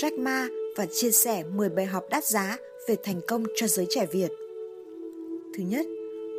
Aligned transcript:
Jack 0.00 0.18
Ma 0.18 0.48
và 0.76 0.86
chia 0.92 1.10
sẻ 1.10 1.44
10 1.44 1.68
bài 1.68 1.86
học 1.86 2.04
đắt 2.10 2.24
giá 2.24 2.56
về 2.88 2.96
thành 3.02 3.20
công 3.28 3.44
cho 3.56 3.66
giới 3.66 3.86
trẻ 3.90 4.06
Việt. 4.06 4.28
Thứ 5.54 5.64
nhất, 5.64 5.86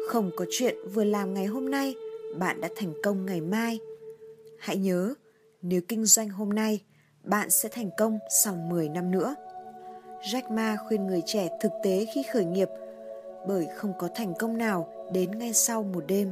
không 0.08 0.32
có 0.36 0.46
chuyện 0.50 0.76
vừa 0.94 1.04
làm 1.04 1.34
ngày 1.34 1.46
hôm 1.46 1.72
nay, 1.72 1.96
bạn 2.40 2.62
đã 2.62 2.70
thành 2.76 2.94
công 3.04 3.26
ngày 3.26 3.42
mai. 3.42 3.80
Hãy 4.60 4.78
nhớ, 4.78 5.14
nếu 5.62 5.82
kinh 5.88 6.06
doanh 6.06 6.30
hôm 6.30 6.50
nay, 6.50 6.84
bạn 7.24 7.50
sẽ 7.50 7.70
thành 7.70 7.90
công 7.98 8.20
sau 8.44 8.56
10 8.56 8.90
năm 8.90 9.12
nữa. 9.12 9.36
Jack 10.22 10.52
Ma 10.52 10.78
khuyên 10.88 11.08
người 11.08 11.22
trẻ 11.26 11.50
thực 11.62 11.72
tế 11.84 12.06
khi 12.16 12.24
khởi 12.34 12.46
nghiệp 12.46 12.70
bởi 13.48 13.68
không 13.76 13.94
có 14.00 14.10
thành 14.16 14.34
công 14.40 14.58
nào 14.58 15.10
đến 15.14 15.40
ngay 15.40 15.54
sau 15.54 15.84
một 15.84 16.04
đêm. 16.08 16.32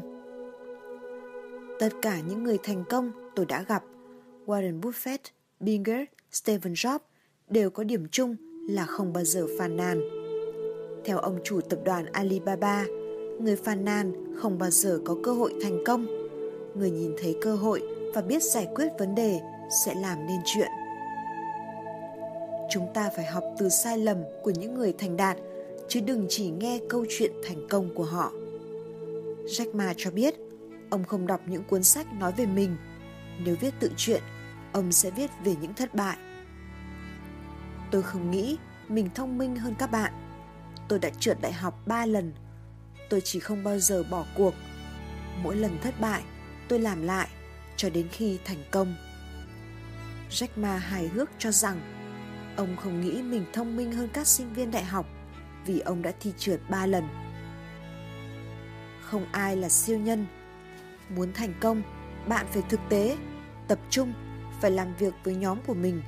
Tất 1.80 1.90
cả 2.02 2.20
những 2.28 2.44
người 2.44 2.58
thành 2.64 2.84
công 2.90 3.12
tôi 3.36 3.46
đã 3.46 3.66
gặp, 3.68 3.84
Warren 4.46 4.82
Buffett, 4.82 5.20
Binger, 5.60 6.02
Stephen 6.32 6.74
Jobs 6.74 7.09
đều 7.50 7.70
có 7.70 7.84
điểm 7.84 8.08
chung 8.12 8.36
là 8.70 8.86
không 8.86 9.14
bao 9.14 9.24
giờ 9.24 9.48
phàn 9.60 9.78
nàn. 9.78 10.02
Theo 11.06 11.18
ông 11.18 11.40
chủ 11.44 11.62
tập 11.62 11.80
đoàn 11.86 12.06
Alibaba, 12.06 12.86
người 13.40 13.56
phàn 13.56 13.86
nàn 13.86 14.36
không 14.36 14.58
bao 14.60 14.70
giờ 14.70 15.00
có 15.06 15.16
cơ 15.24 15.34
hội 15.34 15.54
thành 15.62 15.84
công. 15.86 16.08
Người 16.76 16.92
nhìn 16.92 17.16
thấy 17.22 17.36
cơ 17.42 17.56
hội 17.56 17.82
và 18.16 18.22
biết 18.22 18.44
giải 18.44 18.68
quyết 18.76 18.88
vấn 19.00 19.16
đề 19.16 19.40
sẽ 19.86 19.96
làm 19.96 20.28
nên 20.28 20.40
chuyện. 20.46 20.70
Chúng 22.72 22.88
ta 22.94 23.10
phải 23.16 23.26
học 23.26 23.44
từ 23.60 23.70
sai 23.70 23.98
lầm 23.98 24.18
của 24.44 24.52
những 24.52 24.74
người 24.74 24.94
thành 24.98 25.18
đạt, 25.18 25.38
chứ 25.88 26.00
đừng 26.00 26.26
chỉ 26.30 26.50
nghe 26.50 26.80
câu 26.90 27.06
chuyện 27.10 27.32
thành 27.48 27.68
công 27.70 27.96
của 27.96 28.04
họ. 28.04 28.32
Jack 29.46 29.76
Ma 29.76 29.94
cho 29.98 30.12
biết, 30.12 30.36
ông 30.90 31.04
không 31.04 31.28
đọc 31.28 31.42
những 31.48 31.64
cuốn 31.64 31.84
sách 31.84 32.08
nói 32.20 32.34
về 32.38 32.46
mình. 32.46 32.76
Nếu 33.46 33.56
viết 33.62 33.74
tự 33.80 33.92
truyện, 33.98 34.22
ông 34.74 34.92
sẽ 34.92 35.12
viết 35.12 35.30
về 35.46 35.56
những 35.62 35.74
thất 35.74 35.96
bại. 35.96 36.18
Tôi 37.92 38.04
không 38.04 38.32
nghĩ 38.32 38.58
mình 38.88 39.10
thông 39.16 39.38
minh 39.38 39.56
hơn 39.56 39.76
các 39.80 39.92
bạn. 39.92 40.14
Tôi 40.88 41.00
đã 41.00 41.10
trượt 41.20 41.38
đại 41.42 41.54
học 41.54 41.88
3 41.88 42.06
lần. 42.06 42.34
Tôi 43.10 43.22
chỉ 43.24 43.40
không 43.40 43.64
bao 43.64 43.80
giờ 43.80 44.04
bỏ 44.10 44.26
cuộc. 44.36 44.54
Mỗi 45.44 45.56
lần 45.56 45.78
thất 45.82 46.00
bại, 46.02 46.24
tôi 46.68 46.80
làm 46.80 47.04
lại 47.04 47.28
cho 47.76 47.90
đến 47.90 48.08
khi 48.12 48.40
thành 48.46 48.64
công. 48.72 48.96
Jack 50.30 50.48
Ma 50.56 50.78
hài 50.78 51.08
hước 51.08 51.30
cho 51.38 51.52
rằng 51.52 51.82
ông 52.58 52.76
không 52.78 53.02
nghĩ 53.02 53.22
mình 53.22 53.46
thông 53.54 53.78
minh 53.78 53.92
hơn 53.92 54.10
các 54.14 54.28
sinh 54.28 54.54
viên 54.54 54.72
đại 54.72 54.84
học 54.84 55.06
vì 55.66 55.80
ông 55.80 56.02
đã 56.02 56.12
thi 56.20 56.34
trượt 56.38 56.60
3 56.70 56.86
lần. 56.86 57.08
Không 59.02 59.26
ai 59.32 59.56
là 59.56 59.70
siêu 59.70 60.00
nhân. 60.00 60.26
Muốn 61.16 61.34
thành 61.34 61.54
công, 61.60 61.82
bạn 62.28 62.46
phải 62.52 62.64
thực 62.70 62.80
tế, 62.90 63.18
tập 63.68 63.80
trung, 63.90 64.14
phải 64.62 64.72
làm 64.72 64.96
việc 64.96 65.14
với 65.24 65.36
nhóm 65.36 65.58
của 65.68 65.74
mình, 65.74 66.02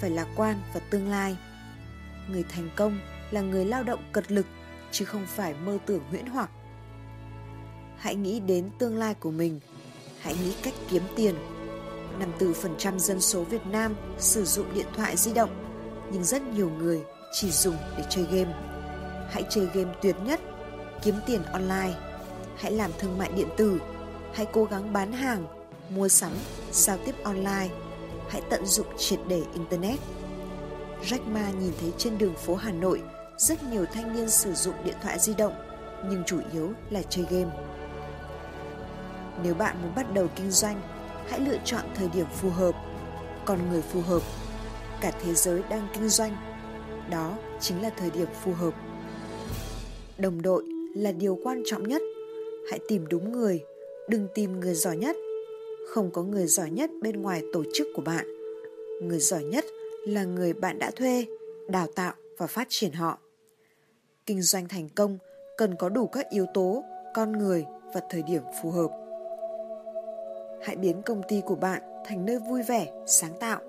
phải 0.00 0.10
lạc 0.10 0.28
quan 0.36 0.62
và 0.74 0.80
tương 0.90 1.08
lai. 1.08 1.36
Người 2.28 2.44
thành 2.48 2.70
công 2.76 3.00
là 3.30 3.40
người 3.40 3.64
lao 3.64 3.82
động 3.82 4.00
cật 4.12 4.32
lực 4.32 4.46
chứ 4.90 5.04
không 5.04 5.26
phải 5.26 5.54
mơ 5.64 5.78
tưởng 5.86 6.02
huyễn 6.10 6.26
hoặc. 6.26 6.50
Hãy 7.96 8.14
nghĩ 8.14 8.40
đến 8.40 8.70
tương 8.78 8.96
lai 8.96 9.14
của 9.14 9.30
mình, 9.30 9.60
hãy 10.20 10.34
nghĩ 10.34 10.54
cách 10.62 10.74
kiếm 10.90 11.02
tiền. 11.16 11.34
54% 12.38 12.98
dân 12.98 13.20
số 13.20 13.44
Việt 13.44 13.66
Nam 13.66 13.94
sử 14.18 14.44
dụng 14.44 14.74
điện 14.74 14.86
thoại 14.96 15.16
di 15.16 15.32
động, 15.32 15.50
nhưng 16.12 16.24
rất 16.24 16.42
nhiều 16.42 16.70
người 16.70 17.00
chỉ 17.32 17.50
dùng 17.50 17.76
để 17.96 18.04
chơi 18.10 18.24
game. 18.24 18.54
Hãy 19.30 19.44
chơi 19.50 19.68
game 19.74 19.94
tuyệt 20.02 20.16
nhất, 20.24 20.40
kiếm 21.02 21.14
tiền 21.26 21.42
online. 21.42 21.94
Hãy 22.56 22.72
làm 22.72 22.90
thương 22.98 23.18
mại 23.18 23.32
điện 23.32 23.48
tử, 23.56 23.80
hãy 24.34 24.46
cố 24.52 24.64
gắng 24.64 24.92
bán 24.92 25.12
hàng, 25.12 25.46
mua 25.90 26.08
sắm, 26.08 26.32
giao 26.72 26.98
tiếp 27.06 27.14
online. 27.24 27.68
Hãy 28.30 28.42
tận 28.50 28.66
dụng 28.66 28.86
triệt 28.98 29.18
để 29.28 29.42
Internet. 29.54 29.98
Jack 31.02 31.32
Ma 31.32 31.50
nhìn 31.60 31.72
thấy 31.80 31.92
trên 31.98 32.18
đường 32.18 32.34
phố 32.34 32.54
Hà 32.54 32.72
Nội 32.72 33.02
rất 33.38 33.62
nhiều 33.62 33.84
thanh 33.92 34.16
niên 34.16 34.30
sử 34.30 34.52
dụng 34.52 34.74
điện 34.84 34.94
thoại 35.02 35.18
di 35.18 35.34
động, 35.34 35.52
nhưng 36.10 36.22
chủ 36.26 36.40
yếu 36.52 36.72
là 36.90 37.02
chơi 37.02 37.26
game. 37.30 37.50
Nếu 39.42 39.54
bạn 39.54 39.76
muốn 39.82 39.94
bắt 39.94 40.14
đầu 40.14 40.26
kinh 40.36 40.50
doanh, 40.50 40.80
hãy 41.28 41.40
lựa 41.40 41.58
chọn 41.64 41.84
thời 41.94 42.08
điểm 42.14 42.26
phù 42.34 42.50
hợp. 42.50 42.74
con 43.44 43.70
người 43.70 43.82
phù 43.82 44.00
hợp, 44.00 44.22
cả 45.00 45.12
thế 45.22 45.34
giới 45.34 45.62
đang 45.70 45.88
kinh 45.94 46.08
doanh, 46.08 46.36
đó 47.10 47.38
chính 47.60 47.82
là 47.82 47.90
thời 47.90 48.10
điểm 48.10 48.28
phù 48.42 48.52
hợp. 48.52 48.74
Đồng 50.18 50.42
đội 50.42 50.64
là 50.94 51.12
điều 51.12 51.38
quan 51.44 51.62
trọng 51.66 51.88
nhất. 51.88 52.02
Hãy 52.70 52.78
tìm 52.88 53.06
đúng 53.08 53.32
người, 53.32 53.64
đừng 54.08 54.28
tìm 54.34 54.60
người 54.60 54.74
giỏi 54.74 54.96
nhất. 54.96 55.16
Không 55.90 56.10
có 56.10 56.22
người 56.22 56.46
giỏi 56.46 56.70
nhất 56.70 56.90
bên 57.02 57.22
ngoài 57.22 57.42
tổ 57.52 57.64
chức 57.74 57.86
của 57.94 58.02
bạn. 58.02 58.26
Người 59.02 59.18
giỏi 59.18 59.44
nhất 59.44 59.64
là 60.06 60.24
người 60.24 60.52
bạn 60.52 60.78
đã 60.78 60.90
thuê, 60.90 61.26
đào 61.68 61.86
tạo 61.86 62.14
và 62.38 62.46
phát 62.46 62.66
triển 62.68 62.92
họ. 62.92 63.18
Kinh 64.26 64.42
doanh 64.42 64.68
thành 64.68 64.88
công 64.88 65.18
cần 65.56 65.76
có 65.78 65.88
đủ 65.88 66.06
các 66.06 66.30
yếu 66.30 66.46
tố, 66.54 66.84
con 67.14 67.32
người 67.32 67.64
và 67.94 68.00
thời 68.10 68.22
điểm 68.22 68.42
phù 68.62 68.70
hợp. 68.70 68.90
Hãy 70.62 70.76
biến 70.76 71.02
công 71.06 71.22
ty 71.28 71.40
của 71.46 71.54
bạn 71.54 71.82
thành 72.06 72.26
nơi 72.26 72.38
vui 72.38 72.62
vẻ, 72.62 72.92
sáng 73.06 73.32
tạo. 73.40 73.60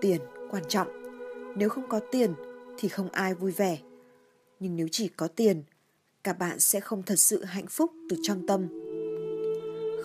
Tiền 0.00 0.20
quan 0.50 0.62
trọng. 0.68 0.88
Nếu 1.56 1.68
không 1.68 1.88
có 1.88 2.00
tiền 2.12 2.34
thì 2.78 2.88
không 2.88 3.08
ai 3.12 3.34
vui 3.34 3.50
vẻ. 3.50 3.78
Nhưng 4.60 4.76
nếu 4.76 4.88
chỉ 4.90 5.08
có 5.08 5.28
tiền, 5.28 5.62
cả 6.24 6.32
bạn 6.32 6.60
sẽ 6.60 6.80
không 6.80 7.02
thật 7.02 7.16
sự 7.16 7.44
hạnh 7.44 7.66
phúc 7.68 7.90
từ 8.10 8.16
trong 8.22 8.46
tâm. 8.46 8.89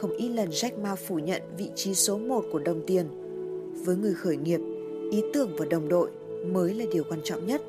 Không 0.06 0.18
ít 0.18 0.30
lần 0.30 0.50
Jack 0.50 0.82
Ma 0.82 0.96
phủ 0.96 1.20
nhận 1.20 1.42
vị 1.58 1.70
trí 1.76 1.94
số 1.94 2.18
một 2.18 2.46
của 2.52 2.60
đồng 2.60 2.82
tiền. 2.88 3.08
Với 3.86 3.96
người 3.96 4.14
khởi 4.14 4.38
nghiệp, 4.38 4.60
ý 5.12 5.24
tưởng 5.34 5.56
và 5.58 5.66
đồng 5.70 5.90
đội 5.90 6.12
mới 6.46 6.74
là 6.74 6.86
điều 6.94 7.04
quan 7.10 7.20
trọng 7.24 7.48
nhất. 7.48 7.62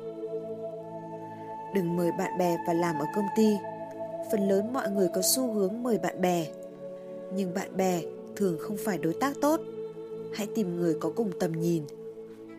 Đừng 1.75 1.95
mời 1.97 2.11
bạn 2.19 2.37
bè 2.37 2.57
và 2.67 2.73
làm 2.73 2.95
ở 2.99 3.05
công 3.15 3.25
ty. 3.37 3.55
Phần 4.31 4.47
lớn 4.47 4.73
mọi 4.73 4.89
người 4.89 5.07
có 5.15 5.21
xu 5.21 5.53
hướng 5.53 5.83
mời 5.83 5.97
bạn 5.97 6.21
bè. 6.21 6.47
Nhưng 7.33 7.53
bạn 7.53 7.77
bè 7.77 8.01
thường 8.35 8.57
không 8.59 8.77
phải 8.85 8.97
đối 8.97 9.13
tác 9.13 9.33
tốt. 9.41 9.59
Hãy 10.33 10.47
tìm 10.55 10.75
người 10.75 10.97
có 10.99 11.11
cùng 11.15 11.31
tầm 11.39 11.51
nhìn. 11.51 11.83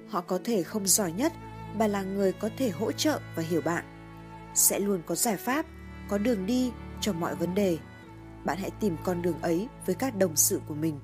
Họ 0.08 0.20
có 0.20 0.38
thể 0.44 0.62
không 0.62 0.86
giỏi 0.86 1.12
nhất 1.12 1.32
mà 1.74 1.86
là 1.86 2.02
người 2.02 2.32
có 2.32 2.48
thể 2.58 2.68
hỗ 2.68 2.92
trợ 2.92 3.18
và 3.36 3.42
hiểu 3.42 3.60
bạn. 3.64 3.84
Sẽ 4.54 4.78
luôn 4.78 5.00
có 5.06 5.14
giải 5.14 5.36
pháp, 5.36 5.66
có 6.08 6.18
đường 6.18 6.46
đi 6.46 6.70
cho 7.00 7.12
mọi 7.12 7.34
vấn 7.34 7.54
đề. 7.54 7.78
Bạn 8.48 8.58
hãy 8.58 8.70
tìm 8.80 8.96
con 9.04 9.22
đường 9.22 9.40
ấy 9.42 9.68
với 9.86 9.94
các 9.94 10.16
đồng 10.16 10.36
sự 10.36 10.60
của 10.68 10.74
mình. 10.74 11.00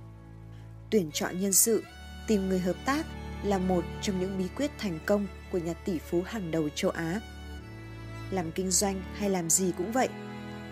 Tuyển 0.91 1.11
chọn 1.13 1.41
nhân 1.41 1.53
sự, 1.53 1.85
tìm 2.27 2.49
người 2.49 2.59
hợp 2.59 2.77
tác 2.87 3.07
là 3.43 3.59
một 3.59 3.85
trong 4.03 4.21
những 4.21 4.39
bí 4.39 4.49
quyết 4.57 4.71
thành 4.79 4.99
công 5.07 5.27
của 5.53 5.59
nhà 5.59 5.73
tỷ 5.73 5.99
phú 5.99 6.23
hàng 6.27 6.51
đầu 6.51 6.69
châu 6.69 6.91
Á. 6.91 7.21
Làm 8.31 8.53
kinh 8.53 8.71
doanh 8.71 9.03
hay 9.15 9.31
làm 9.31 9.51
gì 9.51 9.73
cũng 9.79 9.93
vậy, 9.93 10.09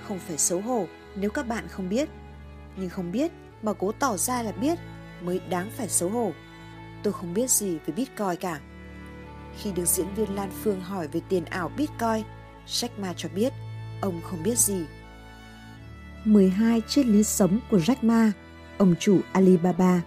không 0.09 0.19
phải 0.19 0.38
xấu 0.38 0.60
hổ 0.60 0.87
nếu 1.16 1.31
các 1.31 1.49
bạn 1.49 1.69
không 1.69 1.88
biết. 1.88 2.09
Nhưng 2.77 2.91
không 2.91 3.12
biết 3.12 3.33
mà 3.62 3.72
cố 3.72 3.93
tỏ 3.93 4.16
ra 4.16 4.43
là 4.43 4.53
biết 4.53 4.78
mới 5.22 5.41
đáng 5.50 5.71
phải 5.77 5.89
xấu 5.89 6.09
hổ. 6.09 6.33
Tôi 7.03 7.12
không 7.12 7.34
biết 7.34 7.50
gì 7.50 7.78
về 7.87 7.94
Bitcoin 7.97 8.37
cả. 8.41 8.60
Khi 9.59 9.72
được 9.72 9.87
diễn 9.87 10.15
viên 10.15 10.34
Lan 10.34 10.50
Phương 10.62 10.81
hỏi 10.81 11.09
về 11.09 11.21
tiền 11.28 11.44
ảo 11.44 11.69
Bitcoin, 11.69 12.25
Jack 12.66 12.89
Ma 12.99 13.15
cho 13.16 13.28
biết 13.34 13.53
ông 14.00 14.21
không 14.25 14.43
biết 14.43 14.59
gì. 14.59 14.84
12 16.25 16.83
triết 16.88 17.06
lý 17.06 17.22
sống 17.22 17.60
của 17.71 17.78
Jack 17.78 17.97
Ma, 18.03 18.33
ông 18.78 18.94
chủ 19.00 19.21
Alibaba. 19.33 20.03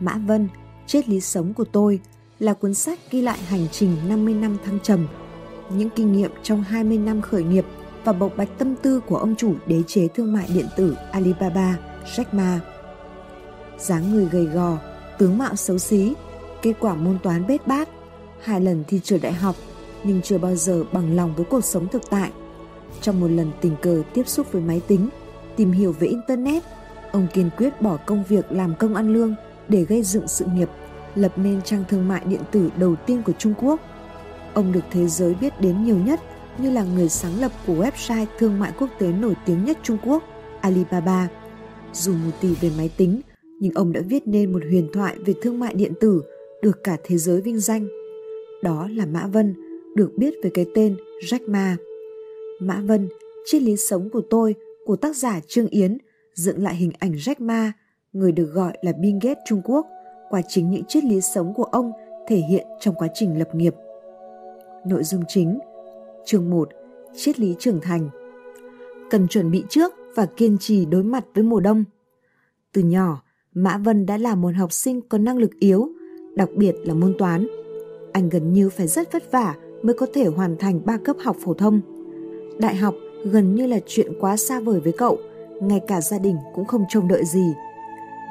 Mã 0.00 0.16
Vân, 0.26 0.48
triết 0.86 1.08
lý 1.08 1.20
sống 1.20 1.54
của 1.54 1.64
tôi 1.64 2.00
là 2.38 2.54
cuốn 2.54 2.74
sách 2.74 2.98
ghi 3.10 3.22
lại 3.22 3.38
hành 3.38 3.66
trình 3.72 3.96
50 4.08 4.34
năm 4.34 4.56
thăng 4.64 4.78
trầm, 4.82 5.06
những 5.70 5.90
kinh 5.90 6.12
nghiệm 6.12 6.30
trong 6.42 6.62
20 6.62 6.98
năm 6.98 7.20
khởi 7.20 7.42
nghiệp 7.42 7.64
và 8.04 8.12
bộc 8.12 8.36
bạch 8.36 8.58
tâm 8.58 8.76
tư 8.76 9.00
của 9.00 9.16
ông 9.16 9.34
chủ 9.36 9.54
đế 9.66 9.82
chế 9.86 10.08
thương 10.08 10.32
mại 10.32 10.48
điện 10.54 10.66
tử 10.76 10.96
Alibaba, 11.12 11.78
Jack 12.16 12.24
Ma. 12.32 12.60
dáng 13.78 14.12
người 14.12 14.26
gầy 14.26 14.44
gò, 14.44 14.78
tướng 15.18 15.38
mạo 15.38 15.56
xấu 15.56 15.78
xí, 15.78 16.14
kết 16.62 16.72
quả 16.80 16.94
môn 16.94 17.18
toán 17.22 17.46
bết 17.46 17.66
bát, 17.66 17.88
hai 18.42 18.60
lần 18.60 18.84
thi 18.88 19.00
trượt 19.00 19.22
đại 19.22 19.32
học 19.32 19.56
nhưng 20.04 20.22
chưa 20.22 20.38
bao 20.38 20.56
giờ 20.56 20.84
bằng 20.92 21.16
lòng 21.16 21.34
với 21.36 21.44
cuộc 21.44 21.64
sống 21.64 21.88
thực 21.88 22.02
tại. 22.10 22.30
Trong 23.00 23.20
một 23.20 23.28
lần 23.28 23.50
tình 23.60 23.76
cờ 23.82 24.02
tiếp 24.14 24.28
xúc 24.28 24.52
với 24.52 24.62
máy 24.62 24.80
tính, 24.86 25.08
tìm 25.56 25.72
hiểu 25.72 25.92
về 25.92 26.08
Internet, 26.08 26.62
ông 27.12 27.26
kiên 27.34 27.50
quyết 27.56 27.82
bỏ 27.82 27.96
công 28.06 28.24
việc 28.28 28.52
làm 28.52 28.74
công 28.78 28.94
ăn 28.94 29.12
lương 29.12 29.34
để 29.68 29.84
gây 29.84 30.02
dựng 30.02 30.28
sự 30.28 30.44
nghiệp, 30.54 30.68
lập 31.14 31.32
nên 31.36 31.62
trang 31.62 31.84
thương 31.88 32.08
mại 32.08 32.24
điện 32.24 32.40
tử 32.50 32.70
đầu 32.78 32.96
tiên 33.06 33.22
của 33.26 33.32
Trung 33.32 33.54
Quốc. 33.60 33.80
Ông 34.54 34.72
được 34.72 34.84
thế 34.90 35.06
giới 35.06 35.34
biết 35.34 35.60
đến 35.60 35.84
nhiều 35.84 35.96
nhất 35.96 36.20
như 36.58 36.70
là 36.70 36.84
người 36.84 37.08
sáng 37.08 37.40
lập 37.40 37.52
của 37.66 37.74
website 37.74 38.26
thương 38.38 38.58
mại 38.58 38.72
quốc 38.78 38.88
tế 38.98 39.12
nổi 39.12 39.34
tiếng 39.46 39.64
nhất 39.64 39.78
Trung 39.82 39.98
Quốc, 40.04 40.22
Alibaba. 40.60 41.28
Dù 41.92 42.12
một 42.12 42.30
tỷ 42.40 42.54
về 42.60 42.70
máy 42.76 42.90
tính, 42.96 43.20
nhưng 43.60 43.72
ông 43.74 43.92
đã 43.92 44.00
viết 44.08 44.22
nên 44.26 44.52
một 44.52 44.62
huyền 44.70 44.88
thoại 44.92 45.16
về 45.26 45.34
thương 45.42 45.58
mại 45.58 45.74
điện 45.74 45.92
tử 46.00 46.22
được 46.62 46.84
cả 46.84 46.96
thế 47.04 47.18
giới 47.18 47.40
vinh 47.40 47.60
danh. 47.60 47.88
Đó 48.62 48.88
là 48.94 49.06
Mã 49.06 49.26
Vân, 49.26 49.54
được 49.94 50.10
biết 50.16 50.34
với 50.42 50.50
cái 50.54 50.66
tên 50.74 50.96
Jack 51.20 51.50
Ma. 51.50 51.76
Mã 52.60 52.80
Vân, 52.84 53.08
triết 53.44 53.62
lý 53.62 53.76
sống 53.76 54.08
của 54.12 54.22
tôi, 54.30 54.54
của 54.84 54.96
tác 54.96 55.16
giả 55.16 55.40
Trương 55.46 55.66
Yến, 55.66 55.98
dựng 56.34 56.62
lại 56.62 56.74
hình 56.74 56.92
ảnh 56.98 57.12
Jack 57.12 57.34
Ma, 57.38 57.72
người 58.12 58.32
được 58.32 58.50
gọi 58.52 58.78
là 58.82 58.92
Bill 58.92 59.18
Gates 59.22 59.42
Trung 59.48 59.62
Quốc, 59.64 59.86
qua 60.30 60.42
chính 60.48 60.70
những 60.70 60.84
triết 60.84 61.04
lý 61.04 61.20
sống 61.20 61.54
của 61.54 61.64
ông 61.64 61.92
thể 62.28 62.36
hiện 62.36 62.66
trong 62.80 62.94
quá 62.94 63.08
trình 63.14 63.38
lập 63.38 63.54
nghiệp. 63.54 63.74
Nội 64.86 65.04
dung 65.04 65.22
chính 65.28 65.58
Chương 66.24 66.50
1 66.50 66.68
Triết 67.16 67.40
lý 67.40 67.54
trưởng 67.58 67.80
thành 67.80 68.08
Cần 69.10 69.28
chuẩn 69.28 69.50
bị 69.50 69.64
trước 69.68 69.94
và 70.14 70.26
kiên 70.26 70.58
trì 70.58 70.86
đối 70.86 71.02
mặt 71.02 71.24
với 71.34 71.44
mùa 71.44 71.60
đông. 71.60 71.84
Từ 72.72 72.82
nhỏ, 72.82 73.22
Mã 73.54 73.78
Vân 73.78 74.06
đã 74.06 74.16
là 74.16 74.34
một 74.34 74.50
học 74.56 74.72
sinh 74.72 75.00
có 75.08 75.18
năng 75.18 75.38
lực 75.38 75.50
yếu, 75.58 75.88
đặc 76.34 76.48
biệt 76.56 76.74
là 76.84 76.94
môn 76.94 77.14
toán. 77.18 77.46
Anh 78.12 78.28
gần 78.28 78.52
như 78.52 78.70
phải 78.70 78.86
rất 78.86 79.12
vất 79.12 79.32
vả 79.32 79.54
mới 79.82 79.94
có 79.94 80.06
thể 80.14 80.26
hoàn 80.26 80.56
thành 80.56 80.80
ba 80.84 80.98
cấp 81.04 81.16
học 81.20 81.36
phổ 81.40 81.54
thông. 81.54 81.80
Đại 82.60 82.76
học 82.76 82.94
gần 83.24 83.54
như 83.54 83.66
là 83.66 83.78
chuyện 83.86 84.12
quá 84.20 84.36
xa 84.36 84.60
vời 84.60 84.80
với 84.80 84.92
cậu, 84.92 85.18
ngay 85.60 85.80
cả 85.86 86.00
gia 86.00 86.18
đình 86.18 86.36
cũng 86.54 86.64
không 86.64 86.84
trông 86.88 87.08
đợi 87.08 87.24
gì. 87.24 87.44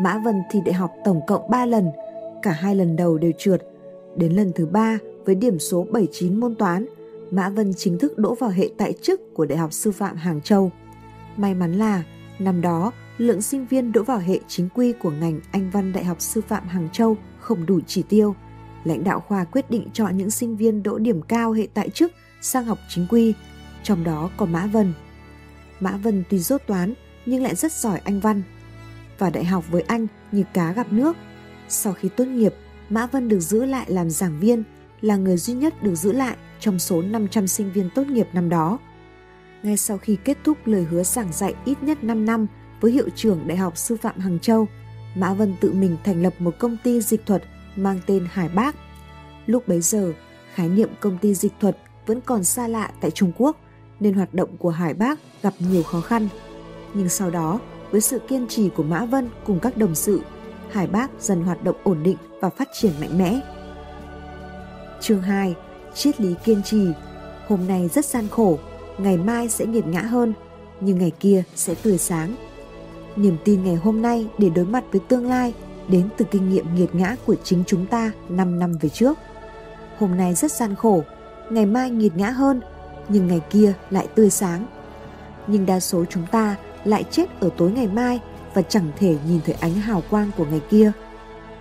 Mã 0.01 0.21
Vân 0.25 0.35
thi 0.51 0.59
đại 0.65 0.73
học 0.73 0.91
tổng 1.05 1.21
cộng 1.27 1.49
3 1.49 1.65
lần, 1.65 1.89
cả 2.41 2.51
hai 2.51 2.75
lần 2.75 2.95
đầu 2.95 3.17
đều 3.17 3.31
trượt. 3.37 3.61
Đến 4.15 4.31
lần 4.31 4.51
thứ 4.55 4.65
ba 4.65 4.97
với 5.25 5.35
điểm 5.35 5.59
số 5.59 5.85
79 5.91 6.39
môn 6.39 6.55
toán, 6.55 6.85
Mã 7.31 7.49
Vân 7.49 7.73
chính 7.77 7.99
thức 7.99 8.17
đỗ 8.17 8.35
vào 8.35 8.49
hệ 8.49 8.69
tại 8.77 8.93
chức 9.01 9.33
của 9.33 9.45
Đại 9.45 9.57
học 9.57 9.73
Sư 9.73 9.91
phạm 9.91 10.15
Hàng 10.15 10.41
Châu. 10.41 10.71
May 11.37 11.53
mắn 11.53 11.73
là 11.73 12.03
năm 12.39 12.61
đó 12.61 12.91
lượng 13.17 13.41
sinh 13.41 13.65
viên 13.65 13.91
đỗ 13.91 14.03
vào 14.03 14.19
hệ 14.19 14.39
chính 14.47 14.69
quy 14.75 14.93
của 14.93 15.11
ngành 15.11 15.39
Anh 15.51 15.69
văn 15.73 15.93
Đại 15.93 16.03
học 16.03 16.21
Sư 16.21 16.41
phạm 16.47 16.67
Hàng 16.67 16.89
Châu 16.93 17.17
không 17.39 17.65
đủ 17.65 17.79
chỉ 17.87 18.03
tiêu. 18.03 18.35
Lãnh 18.83 19.03
đạo 19.03 19.19
khoa 19.27 19.43
quyết 19.43 19.71
định 19.71 19.87
chọn 19.93 20.17
những 20.17 20.31
sinh 20.31 20.55
viên 20.55 20.83
đỗ 20.83 20.97
điểm 20.97 21.21
cao 21.21 21.51
hệ 21.51 21.67
tại 21.73 21.89
chức 21.89 22.11
sang 22.41 22.65
học 22.65 22.77
chính 22.89 23.07
quy, 23.09 23.33
trong 23.83 24.03
đó 24.03 24.29
có 24.37 24.45
Mã 24.45 24.65
Vân. 24.65 24.93
Mã 25.79 25.97
Vân 25.97 26.23
tuy 26.29 26.39
dốt 26.39 26.61
toán 26.67 26.93
nhưng 27.25 27.43
lại 27.43 27.55
rất 27.55 27.71
giỏi 27.71 28.01
Anh 28.03 28.19
văn. 28.19 28.41
Vào 29.17 29.29
đại 29.29 29.45
học 29.45 29.65
với 29.71 29.81
anh 29.81 30.07
như 30.31 30.43
cá 30.53 30.73
gặp 30.73 30.93
nước. 30.93 31.17
Sau 31.69 31.93
khi 31.93 32.09
tốt 32.09 32.25
nghiệp, 32.25 32.53
Mã 32.89 33.05
Vân 33.05 33.29
được 33.29 33.39
giữ 33.39 33.65
lại 33.65 33.85
làm 33.89 34.09
giảng 34.09 34.39
viên, 34.39 34.63
là 35.01 35.15
người 35.15 35.37
duy 35.37 35.53
nhất 35.53 35.83
được 35.83 35.95
giữ 35.95 36.11
lại 36.11 36.35
trong 36.59 36.79
số 36.79 37.01
500 37.01 37.47
sinh 37.47 37.71
viên 37.71 37.89
tốt 37.95 38.07
nghiệp 38.07 38.27
năm 38.33 38.49
đó. 38.49 38.79
Ngay 39.63 39.77
sau 39.77 39.97
khi 39.97 40.17
kết 40.23 40.37
thúc 40.43 40.57
lời 40.65 40.83
hứa 40.83 41.03
giảng 41.03 41.33
dạy 41.33 41.53
ít 41.65 41.83
nhất 41.83 42.03
5 42.03 42.25
năm 42.25 42.47
với 42.81 42.91
hiệu 42.91 43.09
trưởng 43.15 43.47
Đại 43.47 43.57
học 43.57 43.77
Sư 43.77 43.97
phạm 44.01 44.19
Hàng 44.19 44.39
Châu, 44.39 44.67
Mã 45.15 45.33
Vân 45.33 45.55
tự 45.61 45.73
mình 45.73 45.97
thành 46.03 46.23
lập 46.23 46.33
một 46.39 46.55
công 46.59 46.77
ty 46.83 47.01
dịch 47.01 47.25
thuật 47.25 47.43
mang 47.75 47.99
tên 48.05 48.27
Hải 48.31 48.49
Bác. 48.49 48.75
Lúc 49.45 49.67
bấy 49.67 49.81
giờ, 49.81 50.13
khái 50.53 50.69
niệm 50.69 50.89
công 50.99 51.17
ty 51.17 51.33
dịch 51.33 51.53
thuật 51.59 51.77
vẫn 52.05 52.21
còn 52.21 52.43
xa 52.43 52.67
lạ 52.67 52.91
tại 53.01 53.11
Trung 53.11 53.31
Quốc 53.37 53.57
nên 53.99 54.13
hoạt 54.13 54.33
động 54.33 54.49
của 54.57 54.69
Hải 54.69 54.93
Bác 54.93 55.19
gặp 55.43 55.53
nhiều 55.59 55.83
khó 55.83 56.01
khăn. 56.01 56.27
Nhưng 56.93 57.09
sau 57.09 57.29
đó, 57.29 57.59
với 57.91 58.01
sự 58.01 58.19
kiên 58.19 58.47
trì 58.47 58.69
của 58.69 58.83
Mã 58.83 59.05
Vân 59.05 59.29
cùng 59.45 59.59
các 59.59 59.77
đồng 59.77 59.95
sự, 59.95 60.21
Hải 60.71 60.87
Bác 60.87 61.11
dần 61.19 61.41
hoạt 61.41 61.63
động 61.63 61.75
ổn 61.83 62.03
định 62.03 62.17
và 62.41 62.49
phát 62.49 62.67
triển 62.73 62.91
mạnh 63.01 63.17
mẽ. 63.17 63.39
Chương 65.01 65.21
2. 65.21 65.55
Triết 65.93 66.21
lý 66.21 66.35
kiên 66.43 66.63
trì 66.63 66.87
Hôm 67.47 67.67
nay 67.67 67.89
rất 67.93 68.05
gian 68.05 68.27
khổ, 68.27 68.59
ngày 68.97 69.17
mai 69.17 69.49
sẽ 69.49 69.65
nghiệt 69.65 69.87
ngã 69.87 70.01
hơn, 70.01 70.33
nhưng 70.79 70.97
ngày 70.97 71.11
kia 71.19 71.43
sẽ 71.55 71.75
tươi 71.75 71.97
sáng. 71.97 72.35
Niềm 73.15 73.37
tin 73.45 73.63
ngày 73.63 73.75
hôm 73.75 74.01
nay 74.01 74.27
để 74.37 74.49
đối 74.49 74.65
mặt 74.65 74.83
với 74.91 75.01
tương 75.07 75.29
lai 75.29 75.53
đến 75.87 76.09
từ 76.17 76.25
kinh 76.31 76.49
nghiệm 76.49 76.65
nghiệt 76.75 76.95
ngã 76.95 77.15
của 77.25 77.35
chính 77.43 77.63
chúng 77.67 77.85
ta 77.85 78.11
5 78.29 78.59
năm 78.59 78.73
về 78.81 78.89
trước. 78.89 79.17
Hôm 79.97 80.17
nay 80.17 80.33
rất 80.33 80.51
gian 80.51 80.75
khổ, 80.75 81.03
ngày 81.49 81.65
mai 81.65 81.89
nghiệt 81.89 82.11
ngã 82.15 82.29
hơn, 82.29 82.61
nhưng 83.09 83.27
ngày 83.27 83.41
kia 83.49 83.73
lại 83.89 84.07
tươi 84.15 84.29
sáng. 84.29 84.65
Nhưng 85.47 85.65
đa 85.65 85.79
số 85.79 86.05
chúng 86.05 86.23
ta 86.31 86.55
lại 86.83 87.03
chết 87.11 87.25
ở 87.39 87.49
tối 87.57 87.71
ngày 87.71 87.87
mai 87.87 88.19
và 88.53 88.61
chẳng 88.61 88.91
thể 88.97 89.17
nhìn 89.27 89.39
thấy 89.45 89.55
ánh 89.59 89.73
hào 89.73 90.03
quang 90.09 90.31
của 90.37 90.45
ngày 90.45 90.61
kia. 90.69 90.91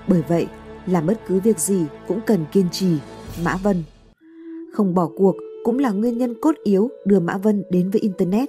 Bởi 0.09 0.23
vậy, 0.29 0.47
làm 0.87 1.07
bất 1.07 1.21
cứ 1.27 1.41
việc 1.41 1.59
gì 1.59 1.85
cũng 2.09 2.21
cần 2.27 2.45
kiên 2.53 2.69
trì, 2.73 2.97
Mã 3.45 3.57
Vân. 3.63 3.83
Không 4.73 4.95
bỏ 4.95 5.09
cuộc 5.17 5.37
cũng 5.65 5.79
là 5.79 5.91
nguyên 5.91 6.19
nhân 6.19 6.35
cốt 6.41 6.55
yếu 6.65 6.91
đưa 7.05 7.21
Mã 7.21 7.37
Vân 7.37 7.65
đến 7.71 7.91
với 7.91 8.01
Internet. 8.01 8.49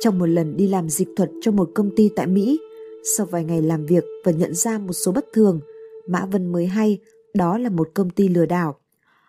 Trong 0.00 0.18
một 0.18 0.26
lần 0.26 0.56
đi 0.56 0.68
làm 0.68 0.88
dịch 0.88 1.08
thuật 1.16 1.30
cho 1.40 1.50
một 1.50 1.70
công 1.74 1.90
ty 1.96 2.10
tại 2.16 2.26
Mỹ, 2.26 2.60
sau 3.16 3.26
vài 3.26 3.44
ngày 3.44 3.62
làm 3.62 3.86
việc 3.86 4.04
và 4.24 4.32
nhận 4.32 4.54
ra 4.54 4.78
một 4.78 4.92
số 4.92 5.12
bất 5.12 5.26
thường, 5.32 5.60
Mã 6.06 6.26
Vân 6.26 6.52
mới 6.52 6.66
hay 6.66 6.98
đó 7.34 7.58
là 7.58 7.70
một 7.70 7.88
công 7.94 8.10
ty 8.10 8.28
lừa 8.28 8.46
đảo. 8.46 8.76